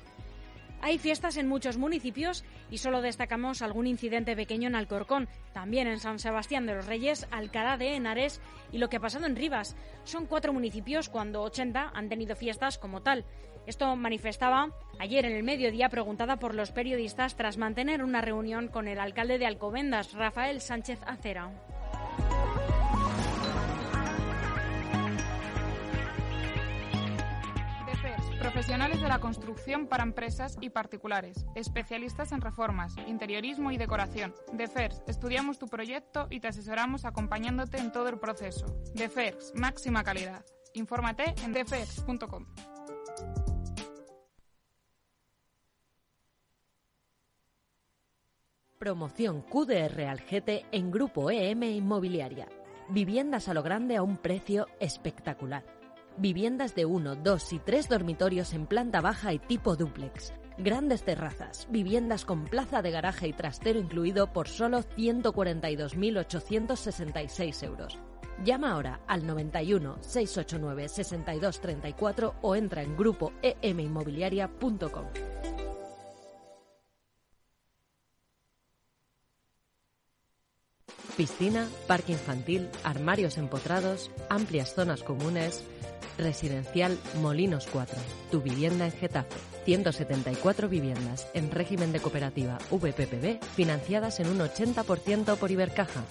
Hay 0.81 0.97
fiestas 0.97 1.35
en 1.37 1.47
muchos 1.47 1.77
municipios 1.77 2.45
y 2.71 2.77
solo 2.77 3.01
destacamos 3.01 3.61
algún 3.61 3.85
incidente 3.85 4.35
pequeño 4.35 4.67
en 4.67 4.75
Alcorcón, 4.75 5.27
también 5.53 5.87
en 5.87 5.99
San 5.99 6.19
Sebastián 6.19 6.65
de 6.65 6.75
los 6.75 6.85
Reyes, 6.85 7.27
Alcalá 7.31 7.77
de 7.77 7.95
Henares 7.95 8.39
y 8.71 8.77
lo 8.77 8.89
que 8.89 8.97
ha 8.97 9.01
pasado 9.01 9.25
en 9.25 9.35
Rivas. 9.35 9.75
Son 10.05 10.25
cuatro 10.25 10.53
municipios 10.53 11.09
cuando 11.09 11.41
80 11.41 11.91
han 11.93 12.09
tenido 12.09 12.35
fiestas 12.35 12.77
como 12.77 13.01
tal. 13.01 13.25
Esto 13.67 13.95
manifestaba 13.95 14.69
ayer 14.99 15.25
en 15.25 15.33
el 15.33 15.43
mediodía 15.43 15.89
preguntada 15.89 16.37
por 16.37 16.55
los 16.55 16.71
periodistas 16.71 17.35
tras 17.35 17.57
mantener 17.57 18.01
una 18.03 18.21
reunión 18.21 18.69
con 18.69 18.87
el 18.87 18.99
alcalde 18.99 19.37
de 19.37 19.45
Alcobendas, 19.45 20.13
Rafael 20.13 20.61
Sánchez 20.61 20.99
Acera. 21.05 21.51
Profesionales 28.39 29.01
de 29.01 29.07
la 29.09 29.19
construcción 29.19 29.87
para 29.87 30.03
empresas 30.03 30.57
y 30.61 30.69
particulares, 30.69 31.45
especialistas 31.55 32.31
en 32.31 32.41
reformas, 32.41 32.95
interiorismo 33.05 33.71
y 33.71 33.77
decoración. 33.77 34.33
DEFERS, 34.53 35.03
estudiamos 35.07 35.59
tu 35.59 35.67
proyecto 35.67 36.27
y 36.29 36.39
te 36.39 36.47
asesoramos 36.47 37.05
acompañándote 37.05 37.77
en 37.77 37.91
todo 37.91 38.07
el 38.07 38.17
proceso. 38.17 38.65
DEFERS, 38.95 39.53
máxima 39.55 40.03
calidad. 40.03 40.45
Infórmate 40.73 41.35
en 41.43 41.53
defers.com. 41.53 42.45
Promoción 48.77 49.41
QDR 49.41 50.05
Algete 50.07 50.65
en 50.71 50.89
Grupo 50.89 51.29
EM 51.29 51.63
Inmobiliaria. 51.63 52.47
Viviendas 52.87 53.49
a 53.49 53.53
lo 53.53 53.61
grande 53.61 53.97
a 53.97 54.03
un 54.03 54.15
precio 54.15 54.67
espectacular. 54.79 55.78
Viviendas 56.17 56.73
de 56.75 56.85
1, 56.85 57.15
2 57.17 57.53
y 57.53 57.59
3 57.59 57.89
dormitorios 57.89 58.53
en 58.53 58.65
planta 58.65 59.01
baja 59.01 59.33
y 59.33 59.39
tipo 59.39 59.75
dúplex. 59.75 60.33
Grandes 60.57 61.03
terrazas, 61.03 61.67
viviendas 61.69 62.23
con 62.25 62.45
plaza 62.45 62.81
de 62.81 62.89
garaje 62.91 63.27
y 63.29 63.33
trastero 63.33 63.79
incluido 63.79 64.33
por 64.33 64.49
solo 64.49 64.79
142.866 64.97 67.63
euros. 67.63 67.97
Llama 68.43 68.73
ahora 68.73 68.99
al 69.07 69.25
91 69.25 69.99
689 70.01 70.89
6234 70.89 72.35
o 72.41 72.55
entra 72.55 72.83
en 72.83 72.97
grupo 72.97 73.31
eminmobiliaria.com. 73.41 75.05
Piscina, 81.19 81.67
parque 81.85 82.13
infantil, 82.13 82.69
armarios 82.85 83.37
empotrados, 83.37 84.09
amplias 84.29 84.73
zonas 84.73 85.03
comunes. 85.03 85.65
Residencial 86.17 86.97
Molinos 87.21 87.67
4. 87.73 87.99
Tu 88.31 88.41
vivienda 88.41 88.85
en 88.85 88.93
Getafe. 88.93 89.35
174 89.65 90.69
viviendas 90.69 91.27
en 91.33 91.51
régimen 91.51 91.91
de 91.91 91.99
cooperativa 91.99 92.57
VPPB 92.71 93.43
financiadas 93.53 94.21
en 94.21 94.29
un 94.29 94.39
80% 94.39 95.35
por 95.35 95.51
Ibercaja. 95.51 96.05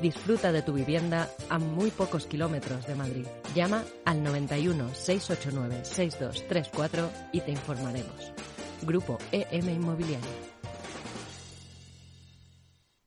Disfruta 0.00 0.50
de 0.50 0.62
tu 0.62 0.72
vivienda 0.72 1.28
a 1.50 1.58
muy 1.58 1.90
pocos 1.90 2.24
kilómetros 2.24 2.86
de 2.86 2.94
Madrid. 2.94 3.26
Llama 3.54 3.84
al 4.06 4.22
91 4.22 4.94
689 4.94 5.84
6234 5.84 7.10
y 7.32 7.40
te 7.42 7.50
informaremos. 7.50 8.32
Grupo 8.80 9.18
EM 9.30 9.68
Inmobiliario. 9.68 10.53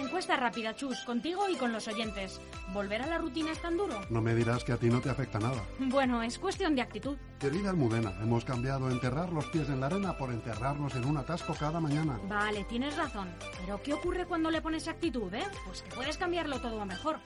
Encuesta 0.00 0.34
rápida, 0.34 0.74
Chus, 0.74 1.04
contigo 1.04 1.46
y 1.50 1.56
con 1.56 1.72
los 1.72 1.86
oyentes. 1.86 2.40
¿Volver 2.72 3.02
a 3.02 3.06
la 3.06 3.18
rutina 3.18 3.52
es 3.52 3.60
tan 3.60 3.76
duro? 3.76 4.00
No 4.08 4.22
me 4.22 4.34
dirás 4.34 4.64
que 4.64 4.72
a 4.72 4.78
ti 4.78 4.88
no 4.88 5.00
te 5.00 5.10
afecta 5.10 5.38
nada. 5.38 5.62
Bueno, 5.78 6.22
es 6.22 6.38
cuestión 6.38 6.74
de 6.74 6.80
actitud. 6.80 7.18
Querida 7.38 7.68
Almudena, 7.70 8.12
hemos 8.22 8.44
cambiado 8.46 8.90
enterrar 8.90 9.30
los 9.30 9.44
pies 9.46 9.68
en 9.68 9.80
la 9.80 9.86
arena 9.86 10.16
por 10.16 10.32
enterrarnos 10.32 10.94
en 10.94 11.04
un 11.04 11.18
atasco 11.18 11.54
cada 11.54 11.80
mañana. 11.80 12.18
Vale, 12.24 12.64
tienes 12.64 12.96
razón. 12.96 13.28
Pero 13.60 13.82
¿qué 13.82 13.92
ocurre 13.92 14.24
cuando 14.24 14.50
le 14.50 14.62
pones 14.62 14.88
actitud, 14.88 15.32
eh? 15.34 15.44
Pues 15.66 15.82
que 15.82 15.94
puedes 15.94 16.16
cambiarlo 16.16 16.60
todo 16.60 16.80
a 16.80 16.86
mejor. 16.86 17.18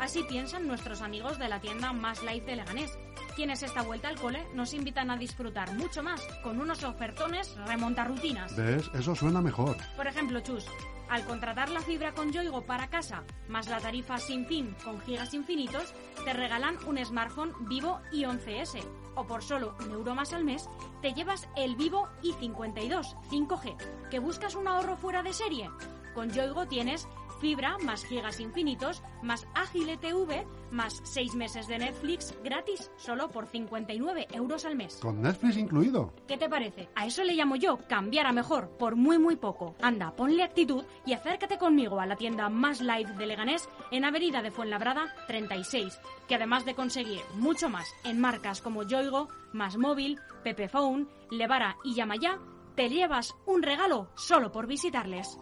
Así 0.00 0.22
piensan 0.24 0.66
nuestros 0.66 1.00
amigos 1.02 1.38
de 1.38 1.48
la 1.48 1.60
tienda 1.60 1.92
Más 1.92 2.22
Life 2.22 2.46
de 2.46 2.56
Leganés, 2.56 2.98
quienes 3.34 3.62
esta 3.62 3.82
vuelta 3.82 4.08
al 4.08 4.20
cole 4.20 4.46
nos 4.54 4.74
invitan 4.74 5.10
a 5.10 5.16
disfrutar 5.16 5.72
mucho 5.74 6.02
más 6.02 6.20
con 6.42 6.60
unos 6.60 6.84
ofertones 6.84 7.56
remontarrutinas. 7.66 8.54
¿Ves? 8.56 8.90
Eso 8.94 9.14
suena 9.14 9.40
mejor. 9.40 9.76
Por 9.96 10.06
ejemplo, 10.06 10.40
Chus, 10.40 10.66
al 11.08 11.24
contratar 11.24 11.70
la 11.70 11.80
fibra 11.80 12.12
con 12.12 12.32
Yoigo 12.32 12.62
para 12.62 12.88
casa, 12.88 13.22
más 13.48 13.68
la 13.68 13.78
tarifa 13.78 14.18
sin 14.18 14.44
fin 14.46 14.74
con 14.84 15.00
gigas 15.00 15.34
infinitos, 15.34 15.94
te 16.24 16.32
regalan 16.32 16.76
un 16.86 17.04
smartphone 17.04 17.52
Vivo 17.68 18.00
i11S. 18.12 18.82
O 19.14 19.26
por 19.26 19.42
solo 19.42 19.76
un 19.80 19.92
euro 19.92 20.14
más 20.14 20.32
al 20.32 20.44
mes, 20.44 20.68
te 21.00 21.14
llevas 21.14 21.48
el 21.56 21.76
Vivo 21.76 22.08
i52 22.22 23.16
5G. 23.30 24.08
¿Que 24.10 24.18
buscas 24.18 24.54
un 24.54 24.68
ahorro 24.68 24.96
fuera 24.96 25.22
de 25.22 25.32
serie? 25.32 25.70
Con 26.14 26.30
Yoigo 26.32 26.66
tienes 26.66 27.06
fibra, 27.40 27.76
más 27.78 28.04
gigas 28.04 28.40
infinitos, 28.40 29.02
más 29.22 29.46
ágil 29.54 29.86
TV, 29.98 30.46
más 30.70 31.00
6 31.04 31.34
meses 31.34 31.66
de 31.68 31.78
Netflix 31.78 32.34
gratis, 32.42 32.90
solo 32.96 33.28
por 33.28 33.46
59 33.46 34.28
euros 34.32 34.64
al 34.64 34.76
mes. 34.76 34.98
Con 35.00 35.22
Netflix 35.22 35.56
incluido. 35.56 36.12
¿Qué 36.26 36.36
te 36.36 36.48
parece? 36.48 36.88
A 36.94 37.06
eso 37.06 37.22
le 37.24 37.34
llamo 37.34 37.56
yo 37.56 37.78
cambiar 37.88 38.26
a 38.26 38.32
mejor, 38.32 38.68
por 38.78 38.96
muy 38.96 39.18
muy 39.18 39.36
poco. 39.36 39.74
Anda, 39.80 40.14
ponle 40.14 40.42
actitud 40.42 40.84
y 41.04 41.12
acércate 41.12 41.58
conmigo 41.58 42.00
a 42.00 42.06
la 42.06 42.16
tienda 42.16 42.48
más 42.48 42.80
live 42.80 43.12
de 43.16 43.26
Leganés 43.26 43.68
en 43.90 44.04
Avenida 44.04 44.42
de 44.42 44.50
Fuenlabrada 44.50 45.14
36, 45.26 45.98
que 46.28 46.34
además 46.34 46.64
de 46.64 46.74
conseguir 46.74 47.20
mucho 47.34 47.68
más 47.68 47.88
en 48.04 48.20
marcas 48.20 48.60
como 48.60 48.82
Yoigo, 48.82 49.28
Más 49.52 49.76
Móvil, 49.76 50.18
Pepephone, 50.42 51.06
Levara 51.30 51.76
y 51.84 51.94
Yamayá, 51.94 52.38
te 52.74 52.88
llevas 52.90 53.34
un 53.46 53.62
regalo 53.62 54.10
solo 54.14 54.52
por 54.52 54.66
visitarles. 54.66 55.38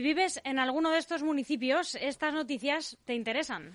Si 0.00 0.04
vives 0.04 0.40
en 0.44 0.58
alguno 0.58 0.88
de 0.92 0.96
estos 0.96 1.22
municipios, 1.22 1.94
estas 1.96 2.32
noticias 2.32 2.96
te 3.04 3.14
interesan. 3.14 3.74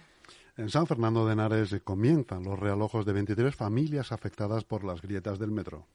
En 0.57 0.69
San 0.71 0.87
Fernando 0.87 1.23
de 1.27 1.33
Henares 1.33 1.75
comienzan 1.83 2.43
los 2.43 2.57
realojos 2.57 3.05
de 3.05 3.13
23 3.13 3.55
familias 3.55 4.11
afectadas 4.11 4.63
por 4.63 4.83
las 4.83 5.03
grietas 5.03 5.37
del 5.37 5.51
metro. 5.51 5.85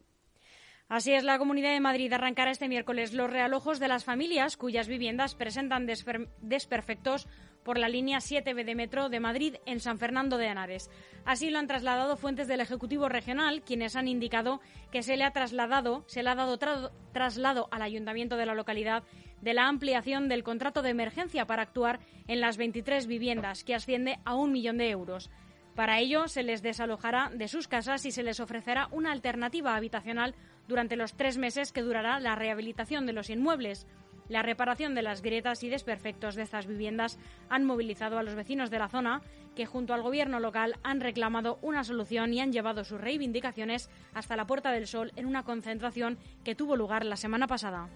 Así 0.88 1.12
es, 1.12 1.24
la 1.24 1.36
Comunidad 1.38 1.72
de 1.72 1.80
Madrid 1.80 2.12
arrancará 2.12 2.52
este 2.52 2.68
miércoles 2.68 3.12
los 3.12 3.28
realojos 3.28 3.80
de 3.80 3.88
las 3.88 4.04
familias 4.04 4.56
cuyas 4.56 4.86
viviendas 4.86 5.34
presentan 5.34 5.88
desper- 5.88 6.28
desperfectos 6.42 7.26
por 7.64 7.76
la 7.76 7.88
línea 7.88 8.18
7B 8.18 8.64
de 8.64 8.74
metro 8.76 9.08
de 9.08 9.18
Madrid 9.20 9.56
en 9.66 9.80
San 9.80 9.98
Fernando 9.98 10.38
de 10.38 10.46
Henares. 10.46 10.90
Así 11.24 11.50
lo 11.50 11.58
han 11.58 11.66
trasladado 11.66 12.16
fuentes 12.16 12.46
del 12.46 12.60
Ejecutivo 12.60 13.08
Regional, 13.08 13.62
quienes 13.62 13.96
han 13.96 14.06
indicado 14.08 14.60
que 14.92 15.02
se 15.02 15.16
le 15.16 15.24
ha 15.24 15.32
trasladado, 15.32 16.04
se 16.06 16.22
le 16.22 16.30
ha 16.30 16.34
dado 16.36 16.56
tra- 16.58 16.90
traslado 17.12 17.68
al 17.72 17.82
Ayuntamiento 17.82 18.36
de 18.36 18.46
la 18.46 18.54
localidad 18.54 19.02
de 19.40 19.54
la 19.54 19.68
ampliación 19.68 20.28
del 20.28 20.42
contrato 20.42 20.82
de 20.82 20.90
emergencia 20.90 21.46
para 21.46 21.62
actuar 21.62 22.00
en 22.28 22.40
las 22.40 22.56
23 22.56 23.06
viviendas, 23.06 23.64
que 23.64 23.74
asciende 23.74 24.18
a 24.24 24.34
un 24.34 24.52
millón 24.52 24.78
de 24.78 24.90
euros. 24.90 25.30
Para 25.74 25.98
ello, 25.98 26.28
se 26.28 26.42
les 26.42 26.62
desalojará 26.62 27.30
de 27.32 27.48
sus 27.48 27.68
casas 27.68 28.04
y 28.04 28.10
se 28.10 28.22
les 28.22 28.40
ofrecerá 28.40 28.88
una 28.90 29.12
alternativa 29.12 29.76
habitacional 29.76 30.34
durante 30.68 30.96
los 30.96 31.14
tres 31.14 31.38
meses 31.38 31.72
que 31.72 31.82
durará 31.82 32.20
la 32.20 32.34
rehabilitación 32.34 33.06
de 33.06 33.12
los 33.12 33.30
inmuebles. 33.30 33.86
La 34.28 34.42
reparación 34.42 34.94
de 34.94 35.02
las 35.02 35.22
grietas 35.22 35.64
y 35.64 35.68
desperfectos 35.68 36.34
de 36.34 36.42
estas 36.42 36.66
viviendas 36.66 37.18
han 37.48 37.64
movilizado 37.64 38.18
a 38.18 38.22
los 38.22 38.34
vecinos 38.34 38.70
de 38.70 38.78
la 38.78 38.88
zona, 38.88 39.22
que 39.56 39.66
junto 39.66 39.92
al 39.92 40.02
gobierno 40.02 40.38
local 40.38 40.76
han 40.84 41.00
reclamado 41.00 41.58
una 41.62 41.82
solución 41.82 42.32
y 42.32 42.40
han 42.40 42.52
llevado 42.52 42.84
sus 42.84 43.00
reivindicaciones 43.00 43.90
hasta 44.14 44.36
la 44.36 44.46
Puerta 44.46 44.70
del 44.70 44.86
Sol 44.86 45.12
en 45.16 45.26
una 45.26 45.42
concentración 45.42 46.18
que 46.44 46.54
tuvo 46.54 46.76
lugar 46.76 47.04
la 47.04 47.16
semana 47.16 47.48
pasada. 47.48 47.88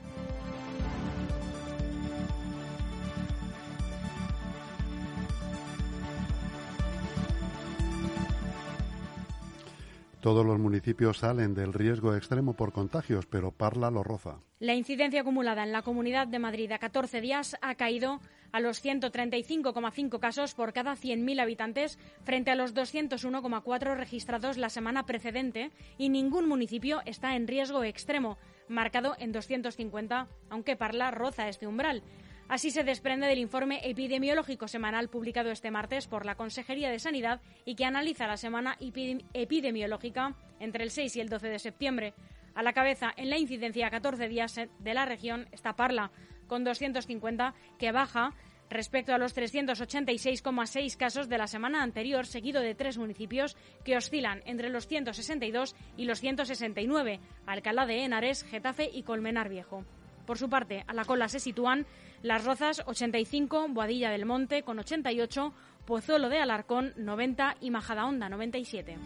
Todos 10.25 10.47
los 10.47 10.59
municipios 10.59 11.19
salen 11.19 11.53
del 11.53 11.75
riesgo 11.75 12.17
extremo 12.17 12.55
por 12.55 12.73
contagios, 12.73 13.27
pero 13.27 13.51
Parla 13.51 13.91
lo 13.91 14.03
roza. 14.03 14.39
La 14.59 14.73
incidencia 14.73 15.21
acumulada 15.21 15.63
en 15.65 15.71
la 15.71 15.83
Comunidad 15.83 16.27
de 16.27 16.39
Madrid 16.39 16.73
a 16.73 16.79
14 16.79 17.21
días 17.21 17.59
ha 17.61 17.75
caído 17.75 18.23
a 18.51 18.61
los 18.61 18.83
135,5 18.83 20.19
casos 20.21 20.55
por 20.55 20.73
cada 20.73 20.95
100.000 20.95 21.43
habitantes 21.43 21.99
frente 22.23 22.51
a 22.51 22.55
los 22.55 22.75
201,4 22.75 23.97
registrados 23.97 24.57
la 24.57 24.71
semana 24.71 25.05
precedente 25.05 25.73
y 25.99 26.09
ningún 26.09 26.49
municipio 26.49 27.03
está 27.05 27.37
en 27.37 27.47
riesgo 27.47 27.85
extremo, 27.85 28.39
marcado 28.67 29.17
en 29.19 29.31
250, 29.31 30.29
aunque 30.49 30.75
Parla 30.75 31.11
roza 31.11 31.51
este 31.51 31.67
umbral. 31.67 32.03
Así 32.49 32.71
se 32.71 32.85
desprende 32.85 33.27
del 33.27 33.39
informe 33.39 33.81
epidemiológico 33.89 34.69
semanal 34.69 35.09
publicado 35.09 35.51
este 35.51 35.71
martes 35.71 36.07
por 36.07 36.27
la 36.27 36.35
Consejería 36.35 36.91
de 36.91 36.99
Sanidad 36.99 37.41
y 37.65 37.75
que 37.75 37.85
analiza 37.87 38.27
la 38.27 38.37
semana 38.37 38.77
epi- 38.81 39.25
epidemiológica 39.33 40.35
entre 40.61 40.85
el 40.85 40.91
6 40.91 41.17
y 41.17 41.21
el 41.21 41.29
12 41.31 41.49
de 41.49 41.59
septiembre. 41.59 42.15
A 42.55 42.63
la 42.63 42.73
cabeza 42.75 43.13
en 43.17 43.31
la 43.31 43.39
incidencia 43.39 43.87
a 43.87 43.91
14 43.91 44.29
días 44.29 44.55
de 44.55 44.95
la 44.95 45.07
región 45.07 45.49
está 45.53 45.75
Parla, 45.75 46.11
con 46.47 46.63
250, 46.65 47.55
que 47.79 47.91
baja 47.93 48.35
respecto 48.71 49.15
a 49.15 49.19
los 49.19 49.35
386,6 49.35 50.97
casos 50.97 51.29
de 51.29 51.39
la 51.39 51.47
semana 51.47 51.83
anterior, 51.83 52.27
seguido 52.27 52.61
de 52.61 52.75
tres 52.75 52.99
municipios 52.99 53.57
que 53.85 53.97
oscilan 53.97 54.43
entre 54.45 54.69
los 54.69 54.87
162 54.87 55.75
y 55.97 56.05
los 56.05 56.21
169, 56.21 57.21
Alcalá 57.47 57.87
de 57.87 58.05
Henares, 58.05 58.45
Getafe 58.45 58.91
y 58.93 59.03
Colmenar 59.03 59.49
Viejo. 59.49 59.85
Por 60.27 60.39
su 60.39 60.49
parte, 60.49 60.85
a 60.87 60.95
la 60.95 61.05
cola 61.05 61.29
se 61.29 61.41
sitúan 61.41 61.87
Las 62.23 62.45
Rozas 62.45 62.83
85, 62.87 63.69
Boadilla 63.69 64.11
del 64.11 64.27
Monte 64.27 64.63
con 64.63 64.79
88, 64.79 65.53
Pozuelo 65.85 66.29
de 66.29 66.39
Alarcón 66.39 66.93
90 66.97 67.57
y 67.61 67.71
Majadahonda 67.71 68.29
97. 68.29 68.97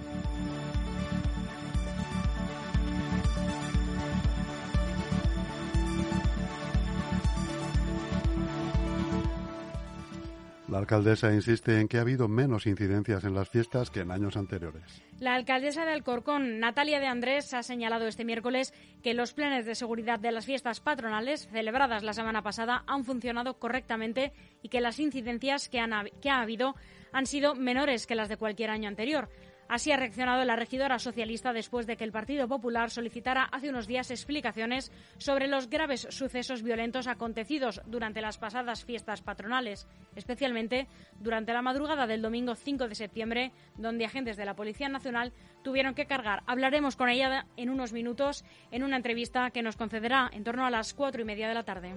La 10.69 10.77
alcaldesa 10.77 11.33
insiste 11.33 11.81
en 11.81 11.89
que 11.89 11.97
ha 11.97 12.03
habido 12.03 12.29
menos 12.29 12.67
incidencias 12.67 13.25
en 13.25 13.35
las 13.35 13.49
fiestas 13.49 13.91
que 13.91 14.01
en 14.01 14.11
años 14.11 14.37
anteriores. 14.37 15.03
La 15.19 15.35
alcaldesa 15.35 15.87
de 15.87 15.93
Alcorcón, 15.93 16.61
Natalia 16.61 17.01
de 17.01 17.07
Andrés, 17.07 17.55
ha 17.55 17.63
señalado 17.63 18.07
este 18.07 18.27
miércoles 18.27 18.75
que 19.03 19.15
los 19.15 19.33
planes 19.33 19.65
de 19.65 19.75
seguridad 19.75 20.21
de 20.21 20.31
las 20.31 20.45
fiestas 20.45 20.81
patronales 20.81 21.49
celebradas 21.49 22.03
la 22.03 22.13
semana 22.13 22.43
pasada 22.43 22.85
han 22.87 23.07
funcionado 23.07 23.59
correctamente 23.59 24.33
y 24.63 24.69
que 24.69 24.83
las 24.83 24.99
incidencias 24.99 25.71
que, 25.71 25.81
han 25.81 25.91
que 26.21 26.29
ha 26.29 26.43
habido 26.43 26.75
han 27.13 27.25
sido 27.25 27.55
menores 27.55 28.07
que 28.07 28.15
las 28.15 28.29
de 28.29 28.37
cualquier 28.37 28.69
año 28.69 28.89
anterior. 28.89 29.31
Así 29.69 29.93
ha 29.93 29.97
reaccionado 29.97 30.45
la 30.45 30.57
regidora 30.57 30.99
socialista 30.99 31.53
después 31.53 31.87
de 31.87 31.97
que 31.97 32.05
el 32.05 32.13
Partido 32.13 32.49
Popular 32.49 32.91
solicitara 32.91 33.45
hace 33.45 33.69
unos 33.69 33.87
días 33.87 34.11
explicaciones 34.11 34.91
sobre 35.19 35.47
los 35.47 35.69
graves 35.69 36.07
sucesos 36.11 36.63
violentos 36.63 37.07
acontecidos 37.07 37.83
durante 37.87 38.23
las 38.23 38.39
pasadas 38.39 38.85
fiestas 38.85 39.21
patronales, 39.21 39.87
especialmente 40.17 40.89
durante 41.21 41.53
la 41.53 41.63
madrugada 41.63 42.07
del 42.07 42.23
domingo 42.23 42.55
5 42.55 42.89
de 42.89 42.95
septiembre, 42.95 43.53
donde 43.77 44.07
agentes 44.07 44.37
de 44.37 44.47
la 44.47 44.57
Policía 44.57 44.89
Nacional 44.89 45.33
tuvieron 45.63 45.95
que 45.95 46.07
cargar. 46.07 46.43
Hablaremos 46.47 46.97
con 46.97 47.11
ella 47.11 47.47
en 47.57 47.69
unos 47.69 47.93
minutos 47.93 48.45
en 48.71 48.85
una 48.85 48.97
entrevista 48.97 49.51
que 49.51 49.63
nos 49.63 49.77
concederá 49.77 50.31
en 50.33 50.45
torno 50.45 50.65
a 50.65 50.71
las 50.71 50.95
cuatro 50.95 51.21
y 51.21 51.25
media 51.25 51.49
de 51.49 51.55
la 51.55 51.65
tarde. 51.65 51.93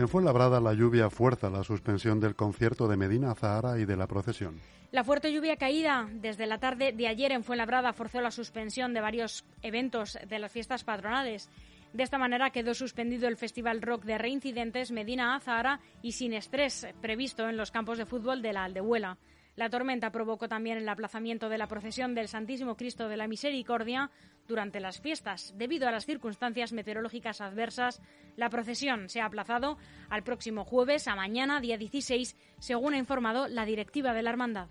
En 0.00 0.08
Fuenlabrada 0.08 0.62
la 0.62 0.72
lluvia 0.72 1.10
fuerza 1.10 1.50
la 1.50 1.62
suspensión 1.62 2.20
del 2.20 2.34
concierto 2.34 2.88
de 2.88 2.96
Medina 2.96 3.34
Zahara 3.34 3.78
y 3.78 3.84
de 3.84 3.98
la 3.98 4.06
procesión. 4.06 4.58
La 4.92 5.04
fuerte 5.04 5.30
lluvia 5.30 5.58
caída 5.58 6.08
desde 6.10 6.46
la 6.46 6.56
tarde 6.56 6.92
de 6.92 7.06
ayer 7.06 7.32
en 7.32 7.44
Fuenlabrada 7.44 7.92
forzó 7.92 8.22
la 8.22 8.30
suspensión 8.30 8.94
de 8.94 9.02
varios 9.02 9.44
eventos 9.60 10.18
de 10.26 10.38
las 10.38 10.50
fiestas 10.50 10.84
patronales. 10.84 11.50
De 11.92 12.02
esta 12.02 12.16
manera 12.16 12.48
quedó 12.48 12.72
suspendido 12.72 13.28
el 13.28 13.36
Festival 13.36 13.82
Rock 13.82 14.04
de 14.04 14.16
Reincidentes 14.16 14.90
Medina 14.90 15.36
Azahara 15.36 15.80
y 16.00 16.12
Sin 16.12 16.32
Estrés, 16.32 16.86
previsto 17.02 17.46
en 17.46 17.58
los 17.58 17.70
campos 17.70 17.98
de 17.98 18.06
fútbol 18.06 18.40
de 18.40 18.54
la 18.54 18.64
Aldehuela. 18.64 19.18
La 19.56 19.68
tormenta 19.68 20.10
provocó 20.12 20.48
también 20.48 20.78
el 20.78 20.88
aplazamiento 20.88 21.48
de 21.48 21.58
la 21.58 21.68
procesión 21.68 22.14
del 22.14 22.28
Santísimo 22.28 22.76
Cristo 22.76 23.08
de 23.08 23.16
la 23.16 23.28
Misericordia 23.28 24.10
durante 24.46 24.80
las 24.80 25.00
fiestas. 25.00 25.54
Debido 25.56 25.86
a 25.88 25.90
las 25.90 26.06
circunstancias 26.06 26.72
meteorológicas 26.72 27.40
adversas, 27.40 28.00
la 28.36 28.48
procesión 28.48 29.08
se 29.08 29.20
ha 29.20 29.26
aplazado 29.26 29.76
al 30.08 30.22
próximo 30.22 30.64
jueves, 30.64 31.08
a 31.08 31.14
mañana, 31.14 31.60
día 31.60 31.76
16, 31.76 32.36
según 32.58 32.94
ha 32.94 32.98
informado 32.98 33.48
la 33.48 33.64
directiva 33.64 34.14
de 34.14 34.22
la 34.22 34.30
Hermandad. 34.30 34.68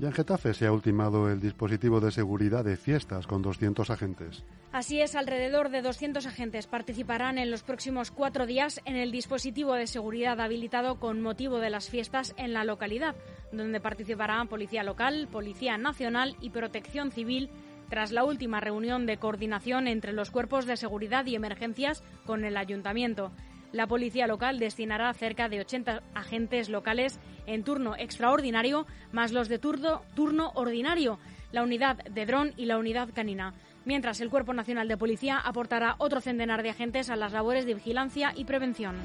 Y 0.00 0.06
en 0.06 0.12
Getafe 0.12 0.54
se 0.54 0.66
ha 0.66 0.72
ultimado 0.72 1.30
el 1.30 1.40
dispositivo 1.40 2.00
de 2.00 2.10
seguridad 2.10 2.64
de 2.64 2.78
fiestas 2.78 3.26
con 3.26 3.42
200 3.42 3.90
agentes. 3.90 4.44
Así 4.72 5.02
es, 5.02 5.14
alrededor 5.14 5.68
de 5.68 5.82
200 5.82 6.24
agentes 6.24 6.66
participarán 6.66 7.36
en 7.36 7.50
los 7.50 7.62
próximos 7.62 8.10
cuatro 8.10 8.46
días 8.46 8.80
en 8.86 8.96
el 8.96 9.12
dispositivo 9.12 9.74
de 9.74 9.86
seguridad 9.86 10.40
habilitado 10.40 10.98
con 10.98 11.20
motivo 11.20 11.58
de 11.58 11.68
las 11.68 11.90
fiestas 11.90 12.32
en 12.38 12.54
la 12.54 12.64
localidad, 12.64 13.14
donde 13.52 13.78
participarán 13.78 14.48
Policía 14.48 14.84
Local, 14.84 15.28
Policía 15.30 15.76
Nacional 15.76 16.34
y 16.40 16.48
Protección 16.48 17.10
Civil 17.12 17.50
tras 17.90 18.10
la 18.10 18.24
última 18.24 18.60
reunión 18.60 19.04
de 19.04 19.18
coordinación 19.18 19.86
entre 19.86 20.14
los 20.14 20.30
cuerpos 20.30 20.64
de 20.64 20.78
seguridad 20.78 21.26
y 21.26 21.34
emergencias 21.34 22.02
con 22.24 22.46
el 22.46 22.56
ayuntamiento. 22.56 23.32
La 23.72 23.86
policía 23.86 24.26
local 24.26 24.58
destinará 24.58 25.12
cerca 25.14 25.48
de 25.48 25.60
80 25.60 26.02
agentes 26.14 26.68
locales 26.68 27.20
en 27.46 27.62
turno 27.62 27.94
extraordinario, 27.96 28.86
más 29.12 29.32
los 29.32 29.48
de 29.48 29.58
turno, 29.58 30.02
turno 30.14 30.50
ordinario, 30.54 31.18
la 31.52 31.62
unidad 31.62 31.96
de 32.04 32.26
dron 32.26 32.52
y 32.56 32.66
la 32.66 32.78
unidad 32.78 33.10
canina. 33.14 33.54
Mientras 33.84 34.20
el 34.20 34.28
Cuerpo 34.30 34.52
Nacional 34.52 34.88
de 34.88 34.96
Policía 34.96 35.38
aportará 35.38 35.94
otro 35.98 36.20
centenar 36.20 36.62
de 36.62 36.70
agentes 36.70 37.10
a 37.10 37.16
las 37.16 37.32
labores 37.32 37.64
de 37.64 37.74
vigilancia 37.74 38.32
y 38.36 38.44
prevención. 38.44 38.96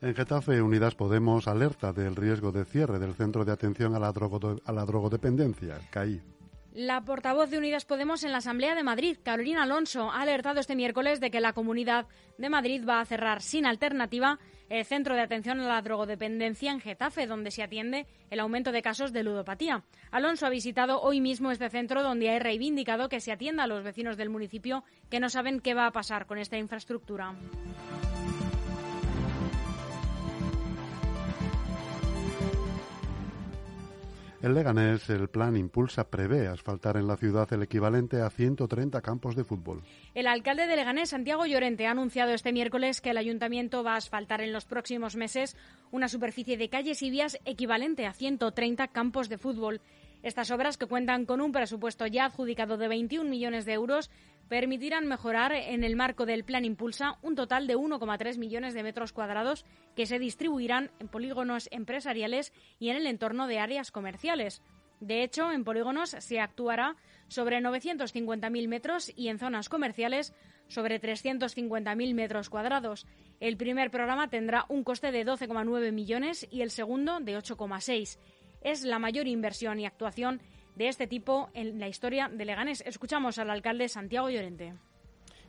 En 0.00 0.14
Getafe, 0.14 0.60
Unidas 0.60 0.94
Podemos 0.94 1.48
alerta 1.48 1.92
del 1.92 2.14
riesgo 2.14 2.52
de 2.52 2.64
cierre 2.66 2.98
del 2.98 3.14
Centro 3.14 3.44
de 3.44 3.52
Atención 3.52 3.94
a 3.94 3.98
la, 3.98 4.12
drogo- 4.12 4.60
a 4.64 4.72
la 4.72 4.84
Drogodependencia, 4.84 5.78
CAI. 5.90 6.20
La 6.74 7.02
portavoz 7.02 7.50
de 7.50 7.58
Unidas 7.58 7.84
Podemos 7.84 8.24
en 8.24 8.32
la 8.32 8.38
Asamblea 8.38 8.74
de 8.74 8.82
Madrid, 8.82 9.16
Carolina 9.22 9.62
Alonso, 9.62 10.10
ha 10.10 10.22
alertado 10.22 10.58
este 10.58 10.74
miércoles 10.74 11.20
de 11.20 11.30
que 11.30 11.38
la 11.38 11.52
Comunidad 11.52 12.08
de 12.36 12.50
Madrid 12.50 12.84
va 12.84 12.98
a 12.98 13.04
cerrar 13.04 13.42
sin 13.42 13.64
alternativa 13.64 14.40
el 14.68 14.84
Centro 14.84 15.14
de 15.14 15.20
Atención 15.20 15.60
a 15.60 15.68
la 15.68 15.82
Drogodependencia 15.82 16.72
en 16.72 16.80
Getafe, 16.80 17.28
donde 17.28 17.52
se 17.52 17.62
atiende 17.62 18.08
el 18.28 18.40
aumento 18.40 18.72
de 18.72 18.82
casos 18.82 19.12
de 19.12 19.22
ludopatía. 19.22 19.84
Alonso 20.10 20.46
ha 20.46 20.50
visitado 20.50 21.00
hoy 21.00 21.20
mismo 21.20 21.52
este 21.52 21.70
centro, 21.70 22.02
donde 22.02 22.28
ha 22.28 22.40
reivindicado 22.40 23.08
que 23.08 23.20
se 23.20 23.30
atienda 23.30 23.62
a 23.62 23.68
los 23.68 23.84
vecinos 23.84 24.16
del 24.16 24.30
municipio 24.30 24.82
que 25.10 25.20
no 25.20 25.28
saben 25.28 25.60
qué 25.60 25.74
va 25.74 25.86
a 25.86 25.92
pasar 25.92 26.26
con 26.26 26.38
esta 26.38 26.58
infraestructura. 26.58 27.36
En 34.44 34.52
Leganés, 34.52 35.08
el 35.08 35.30
plan 35.30 35.56
Impulsa 35.56 36.10
prevé 36.10 36.48
asfaltar 36.48 36.98
en 36.98 37.06
la 37.08 37.16
ciudad 37.16 37.50
el 37.54 37.62
equivalente 37.62 38.20
a 38.20 38.28
130 38.28 39.00
campos 39.00 39.36
de 39.36 39.42
fútbol. 39.42 39.82
El 40.14 40.26
alcalde 40.26 40.66
de 40.66 40.76
Leganés, 40.76 41.08
Santiago 41.08 41.46
Llorente, 41.46 41.86
ha 41.86 41.92
anunciado 41.92 42.34
este 42.34 42.52
miércoles 42.52 43.00
que 43.00 43.08
el 43.08 43.16
ayuntamiento 43.16 43.82
va 43.82 43.94
a 43.94 43.96
asfaltar 43.96 44.42
en 44.42 44.52
los 44.52 44.66
próximos 44.66 45.16
meses 45.16 45.56
una 45.92 46.08
superficie 46.08 46.58
de 46.58 46.68
calles 46.68 47.00
y 47.00 47.08
vías 47.08 47.38
equivalente 47.46 48.04
a 48.04 48.12
130 48.12 48.88
campos 48.88 49.30
de 49.30 49.38
fútbol. 49.38 49.80
Estas 50.22 50.50
obras, 50.50 50.76
que 50.76 50.84
cuentan 50.84 51.24
con 51.24 51.40
un 51.40 51.50
presupuesto 51.50 52.06
ya 52.06 52.26
adjudicado 52.26 52.76
de 52.76 52.88
21 52.88 53.30
millones 53.30 53.64
de 53.64 53.72
euros, 53.72 54.10
permitirán 54.48 55.06
mejorar 55.06 55.52
en 55.52 55.84
el 55.84 55.96
marco 55.96 56.26
del 56.26 56.44
Plan 56.44 56.64
Impulsa 56.64 57.18
un 57.22 57.34
total 57.34 57.66
de 57.66 57.76
1,3 57.76 58.38
millones 58.38 58.74
de 58.74 58.82
metros 58.82 59.12
cuadrados 59.12 59.64
que 59.96 60.06
se 60.06 60.18
distribuirán 60.18 60.90
en 60.98 61.08
polígonos 61.08 61.68
empresariales 61.70 62.52
y 62.78 62.90
en 62.90 62.96
el 62.96 63.06
entorno 63.06 63.46
de 63.46 63.58
áreas 63.58 63.90
comerciales. 63.90 64.62
De 65.00 65.22
hecho, 65.22 65.50
en 65.50 65.64
polígonos 65.64 66.10
se 66.10 66.40
actuará 66.40 66.96
sobre 67.28 67.58
950.000 67.60 68.68
metros 68.68 69.12
y 69.14 69.28
en 69.28 69.38
zonas 69.38 69.68
comerciales 69.68 70.32
sobre 70.68 71.00
350.000 71.00 72.14
metros 72.14 72.48
cuadrados. 72.48 73.06
El 73.40 73.56
primer 73.56 73.90
programa 73.90 74.28
tendrá 74.28 74.64
un 74.68 74.84
coste 74.84 75.12
de 75.12 75.26
12,9 75.26 75.92
millones 75.92 76.46
y 76.50 76.62
el 76.62 76.70
segundo 76.70 77.20
de 77.20 77.36
8,6. 77.36 78.18
Es 78.62 78.82
la 78.82 78.98
mayor 78.98 79.26
inversión 79.26 79.78
y 79.78 79.86
actuación 79.86 80.40
de 80.74 80.88
este 80.88 81.06
tipo 81.06 81.50
en 81.54 81.78
la 81.78 81.88
historia 81.88 82.30
de 82.32 82.44
Leganés. 82.44 82.82
Escuchamos 82.86 83.38
al 83.38 83.50
alcalde 83.50 83.88
Santiago 83.88 84.30
Llorente. 84.30 84.74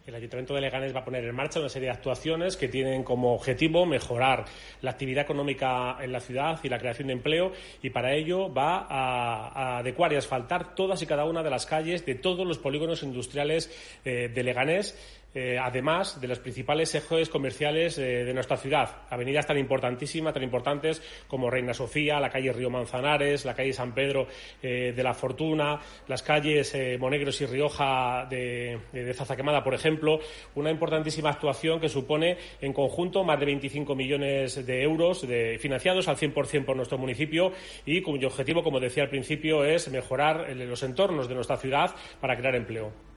El 0.06 0.14
Ayuntamiento 0.14 0.54
de 0.54 0.62
Leganés 0.62 0.96
va 0.96 1.00
a 1.00 1.06
poner 1.06 1.24
en 1.24 1.34
marcha 1.34 1.60
una 1.60 1.68
serie 1.68 1.88
de 1.88 1.96
actuaciones 1.96 2.58
que 2.58 2.68
tienen 2.68 3.04
como 3.04 3.34
objetivo 3.34 3.88
mejorar 3.88 4.46
la 4.82 4.92
actividad 4.92 5.24
económica 5.24 5.98
en 6.00 6.12
la 6.12 6.20
ciudad 6.20 6.60
y 6.62 6.70
la 6.70 6.78
creación 6.78 7.08
de 7.08 7.14
empleo 7.14 7.54
y 7.82 7.90
para 7.90 8.14
ello 8.14 8.54
va 8.54 8.86
a, 8.88 9.80
adecuar 9.80 10.14
y 10.14 10.18
asfaltar 10.18 10.76
todas 10.76 11.02
y 11.02 11.08
cada 11.08 11.26
una 11.26 11.42
de 11.42 11.50
las 11.50 11.66
calles 11.66 12.06
de 12.06 12.14
todos 12.14 12.46
los 12.46 12.60
polígonos 12.60 13.02
industriales 13.02 13.72
eh, 14.06 14.30
de 14.32 14.44
Leganés 14.44 15.25
eh, 15.38 15.60
además 15.62 16.22
de 16.22 16.30
los 16.30 16.40
principales 16.40 16.96
ejes 16.96 17.28
comerciales 17.28 17.98
eh, 17.98 18.24
de 18.24 18.34
nuestra 18.34 18.56
ciudad. 18.56 19.04
Avenidas 19.10 19.46
tan 19.46 19.58
importantísimas, 19.58 20.34
tan 20.34 20.44
importantes 20.44 21.04
como 21.28 21.50
Reina 21.50 21.74
Sofía, 21.74 22.22
la 22.22 22.30
calle 22.30 22.54
Río 22.54 22.70
Manzanares, 22.70 23.44
la 23.44 23.54
calle 23.54 23.74
San 23.74 23.94
Pedro 23.94 24.28
eh, 24.64 24.94
de 24.96 25.04
la 25.04 25.14
Fortuna, 25.14 25.78
las 26.08 26.24
calles 26.24 26.74
Monegros 27.00 27.42
y 27.42 27.46
Rioja 27.48 28.26
de, 28.30 28.80
de 28.94 29.14
Zazaquemada, 29.14 29.62
por 29.62 29.74
ejemplo. 29.74 30.20
Una 30.56 30.72
importantísima 30.72 31.32
actuación 31.32 31.82
que 31.82 31.90
supone 31.90 32.38
en 32.62 32.72
conjunto 32.72 33.26
más 33.26 33.38
de 33.38 33.46
25 33.46 33.94
millones 33.94 34.66
de 34.66 34.84
euros 34.84 35.28
financiados 35.60 36.08
al 36.08 36.16
100% 36.16 36.64
por 36.64 36.78
nuestro 36.78 36.98
municipio 36.98 37.52
y 37.86 38.02
cuyo 38.02 38.28
objetivo, 38.30 38.64
como 38.64 38.80
decía 38.80 39.04
al 39.04 39.10
principio, 39.10 39.66
es 39.66 39.90
mejorar 39.90 40.50
los 40.56 40.82
entornos 40.84 41.28
de 41.28 41.36
nuestra 41.36 41.58
ciudad 41.58 41.94
para 42.22 42.38
crear 42.38 42.56
empleo. 42.56 43.15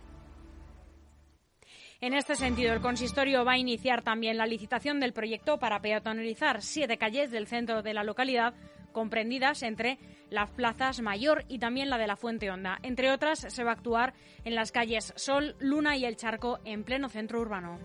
En 2.01 2.15
este 2.15 2.37
sentido, 2.37 2.73
el 2.73 2.81
consistorio 2.81 3.45
va 3.45 3.55
a 3.55 3.59
iniciar 3.59 4.03
también 4.03 4.37
la 4.37 4.47
licitación 4.47 5.01
del 5.01 5.13
proyecto 5.13 5.59
para 5.59 5.81
peatonalizar 5.81 6.63
siete 6.63 6.97
calles 6.97 7.33
del 7.33 7.49
centro 7.49 7.83
de 7.83 7.93
la 7.93 8.05
localidad, 8.05 8.55
comprendidas 8.93 9.65
entre 9.65 9.99
las 10.31 10.49
plazas 10.53 11.01
Mayor 11.01 11.45
y 11.49 11.59
también 11.59 11.91
la 11.91 11.99
de 11.99 12.07
la 12.07 12.15
Fuente 12.15 12.53
Honda. 12.53 12.79
Entre 12.85 13.11
otras, 13.11 13.41
se 13.41 13.65
va 13.65 13.71
a 13.73 13.75
actuar 13.75 14.15
en 14.45 14.55
las 14.55 14.71
calles 14.71 15.13
Sol, 15.17 15.57
Luna 15.59 15.97
y 15.97 16.05
El 16.05 16.17
Charco, 16.17 16.61
en 16.65 16.85
pleno 16.85 17.09
centro 17.09 17.41
urbano. 17.41 17.81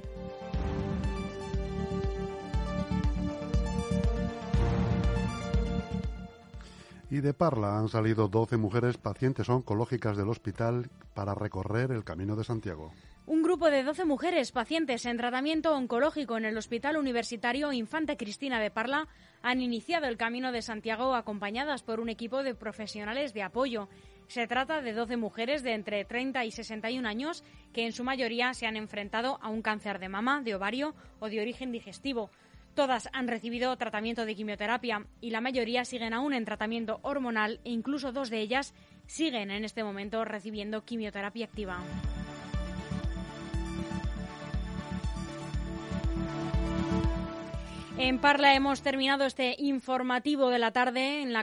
Y 7.13 7.21
de 7.21 7.35
Parla 7.35 7.77
han 7.77 7.89
salido 7.89 8.27
12 8.27 8.57
mujeres 8.57 8.97
pacientes 8.97 9.47
oncológicas 9.47 10.17
del 10.17 10.29
hospital 10.29 10.89
para 11.13 11.35
recorrer 11.35 11.91
el 11.91 12.03
Camino 12.03 12.35
de 12.35 12.43
Santiago. 12.43 12.91
Un 13.27 13.43
grupo 13.43 13.69
de 13.69 13.83
12 13.83 14.03
mujeres 14.05 14.51
pacientes 14.51 15.05
en 15.05 15.17
tratamiento 15.17 15.75
oncológico 15.75 16.37
en 16.37 16.45
el 16.45 16.57
Hospital 16.57 16.97
Universitario 16.97 17.71
Infante 17.71 18.17
Cristina 18.17 18.59
de 18.59 18.71
Parla 18.71 19.07
han 19.43 19.61
iniciado 19.61 20.07
el 20.07 20.17
Camino 20.17 20.51
de 20.51 20.63
Santiago 20.63 21.13
acompañadas 21.13 21.83
por 21.83 21.99
un 21.99 22.09
equipo 22.09 22.41
de 22.41 22.55
profesionales 22.55 23.35
de 23.35 23.43
apoyo. 23.43 23.89
Se 24.27 24.47
trata 24.47 24.81
de 24.81 24.93
12 24.93 25.15
mujeres 25.17 25.61
de 25.61 25.73
entre 25.73 26.05
30 26.05 26.45
y 26.45 26.51
61 26.51 27.07
años 27.07 27.43
que 27.73 27.85
en 27.85 27.91
su 27.91 28.03
mayoría 28.03 28.55
se 28.55 28.65
han 28.65 28.75
enfrentado 28.75 29.37
a 29.43 29.49
un 29.49 29.61
cáncer 29.61 29.99
de 29.99 30.09
mama, 30.09 30.41
de 30.41 30.55
ovario 30.55 30.95
o 31.19 31.29
de 31.29 31.41
origen 31.41 31.71
digestivo. 31.71 32.31
Todas 32.75 33.07
han 33.13 33.27
recibido 33.27 33.75
tratamiento 33.77 34.25
de 34.25 34.35
quimioterapia 34.35 35.05
y 35.21 35.29
la 35.29 35.41
mayoría 35.41 35.85
siguen 35.85 36.13
aún 36.13 36.33
en 36.33 36.45
tratamiento 36.45 36.99
hormonal 37.03 37.59
e 37.63 37.71
incluso 37.71 38.11
dos 38.11 38.29
de 38.29 38.41
ellas 38.41 38.73
siguen 39.07 39.51
en 39.51 39.63
este 39.63 39.83
momento 39.83 40.25
recibiendo 40.25 40.83
quimioterapia 40.83 41.45
activa. 41.45 41.79
En 47.97 48.19
Parla 48.19 48.53
hemos 48.53 48.81
terminado 48.81 49.23
este 49.23 49.55
informativo 49.59 50.49
de 50.49 50.59
la 50.59 50.71
tarde 50.71 51.21
en 51.21 51.31
la 51.31 51.41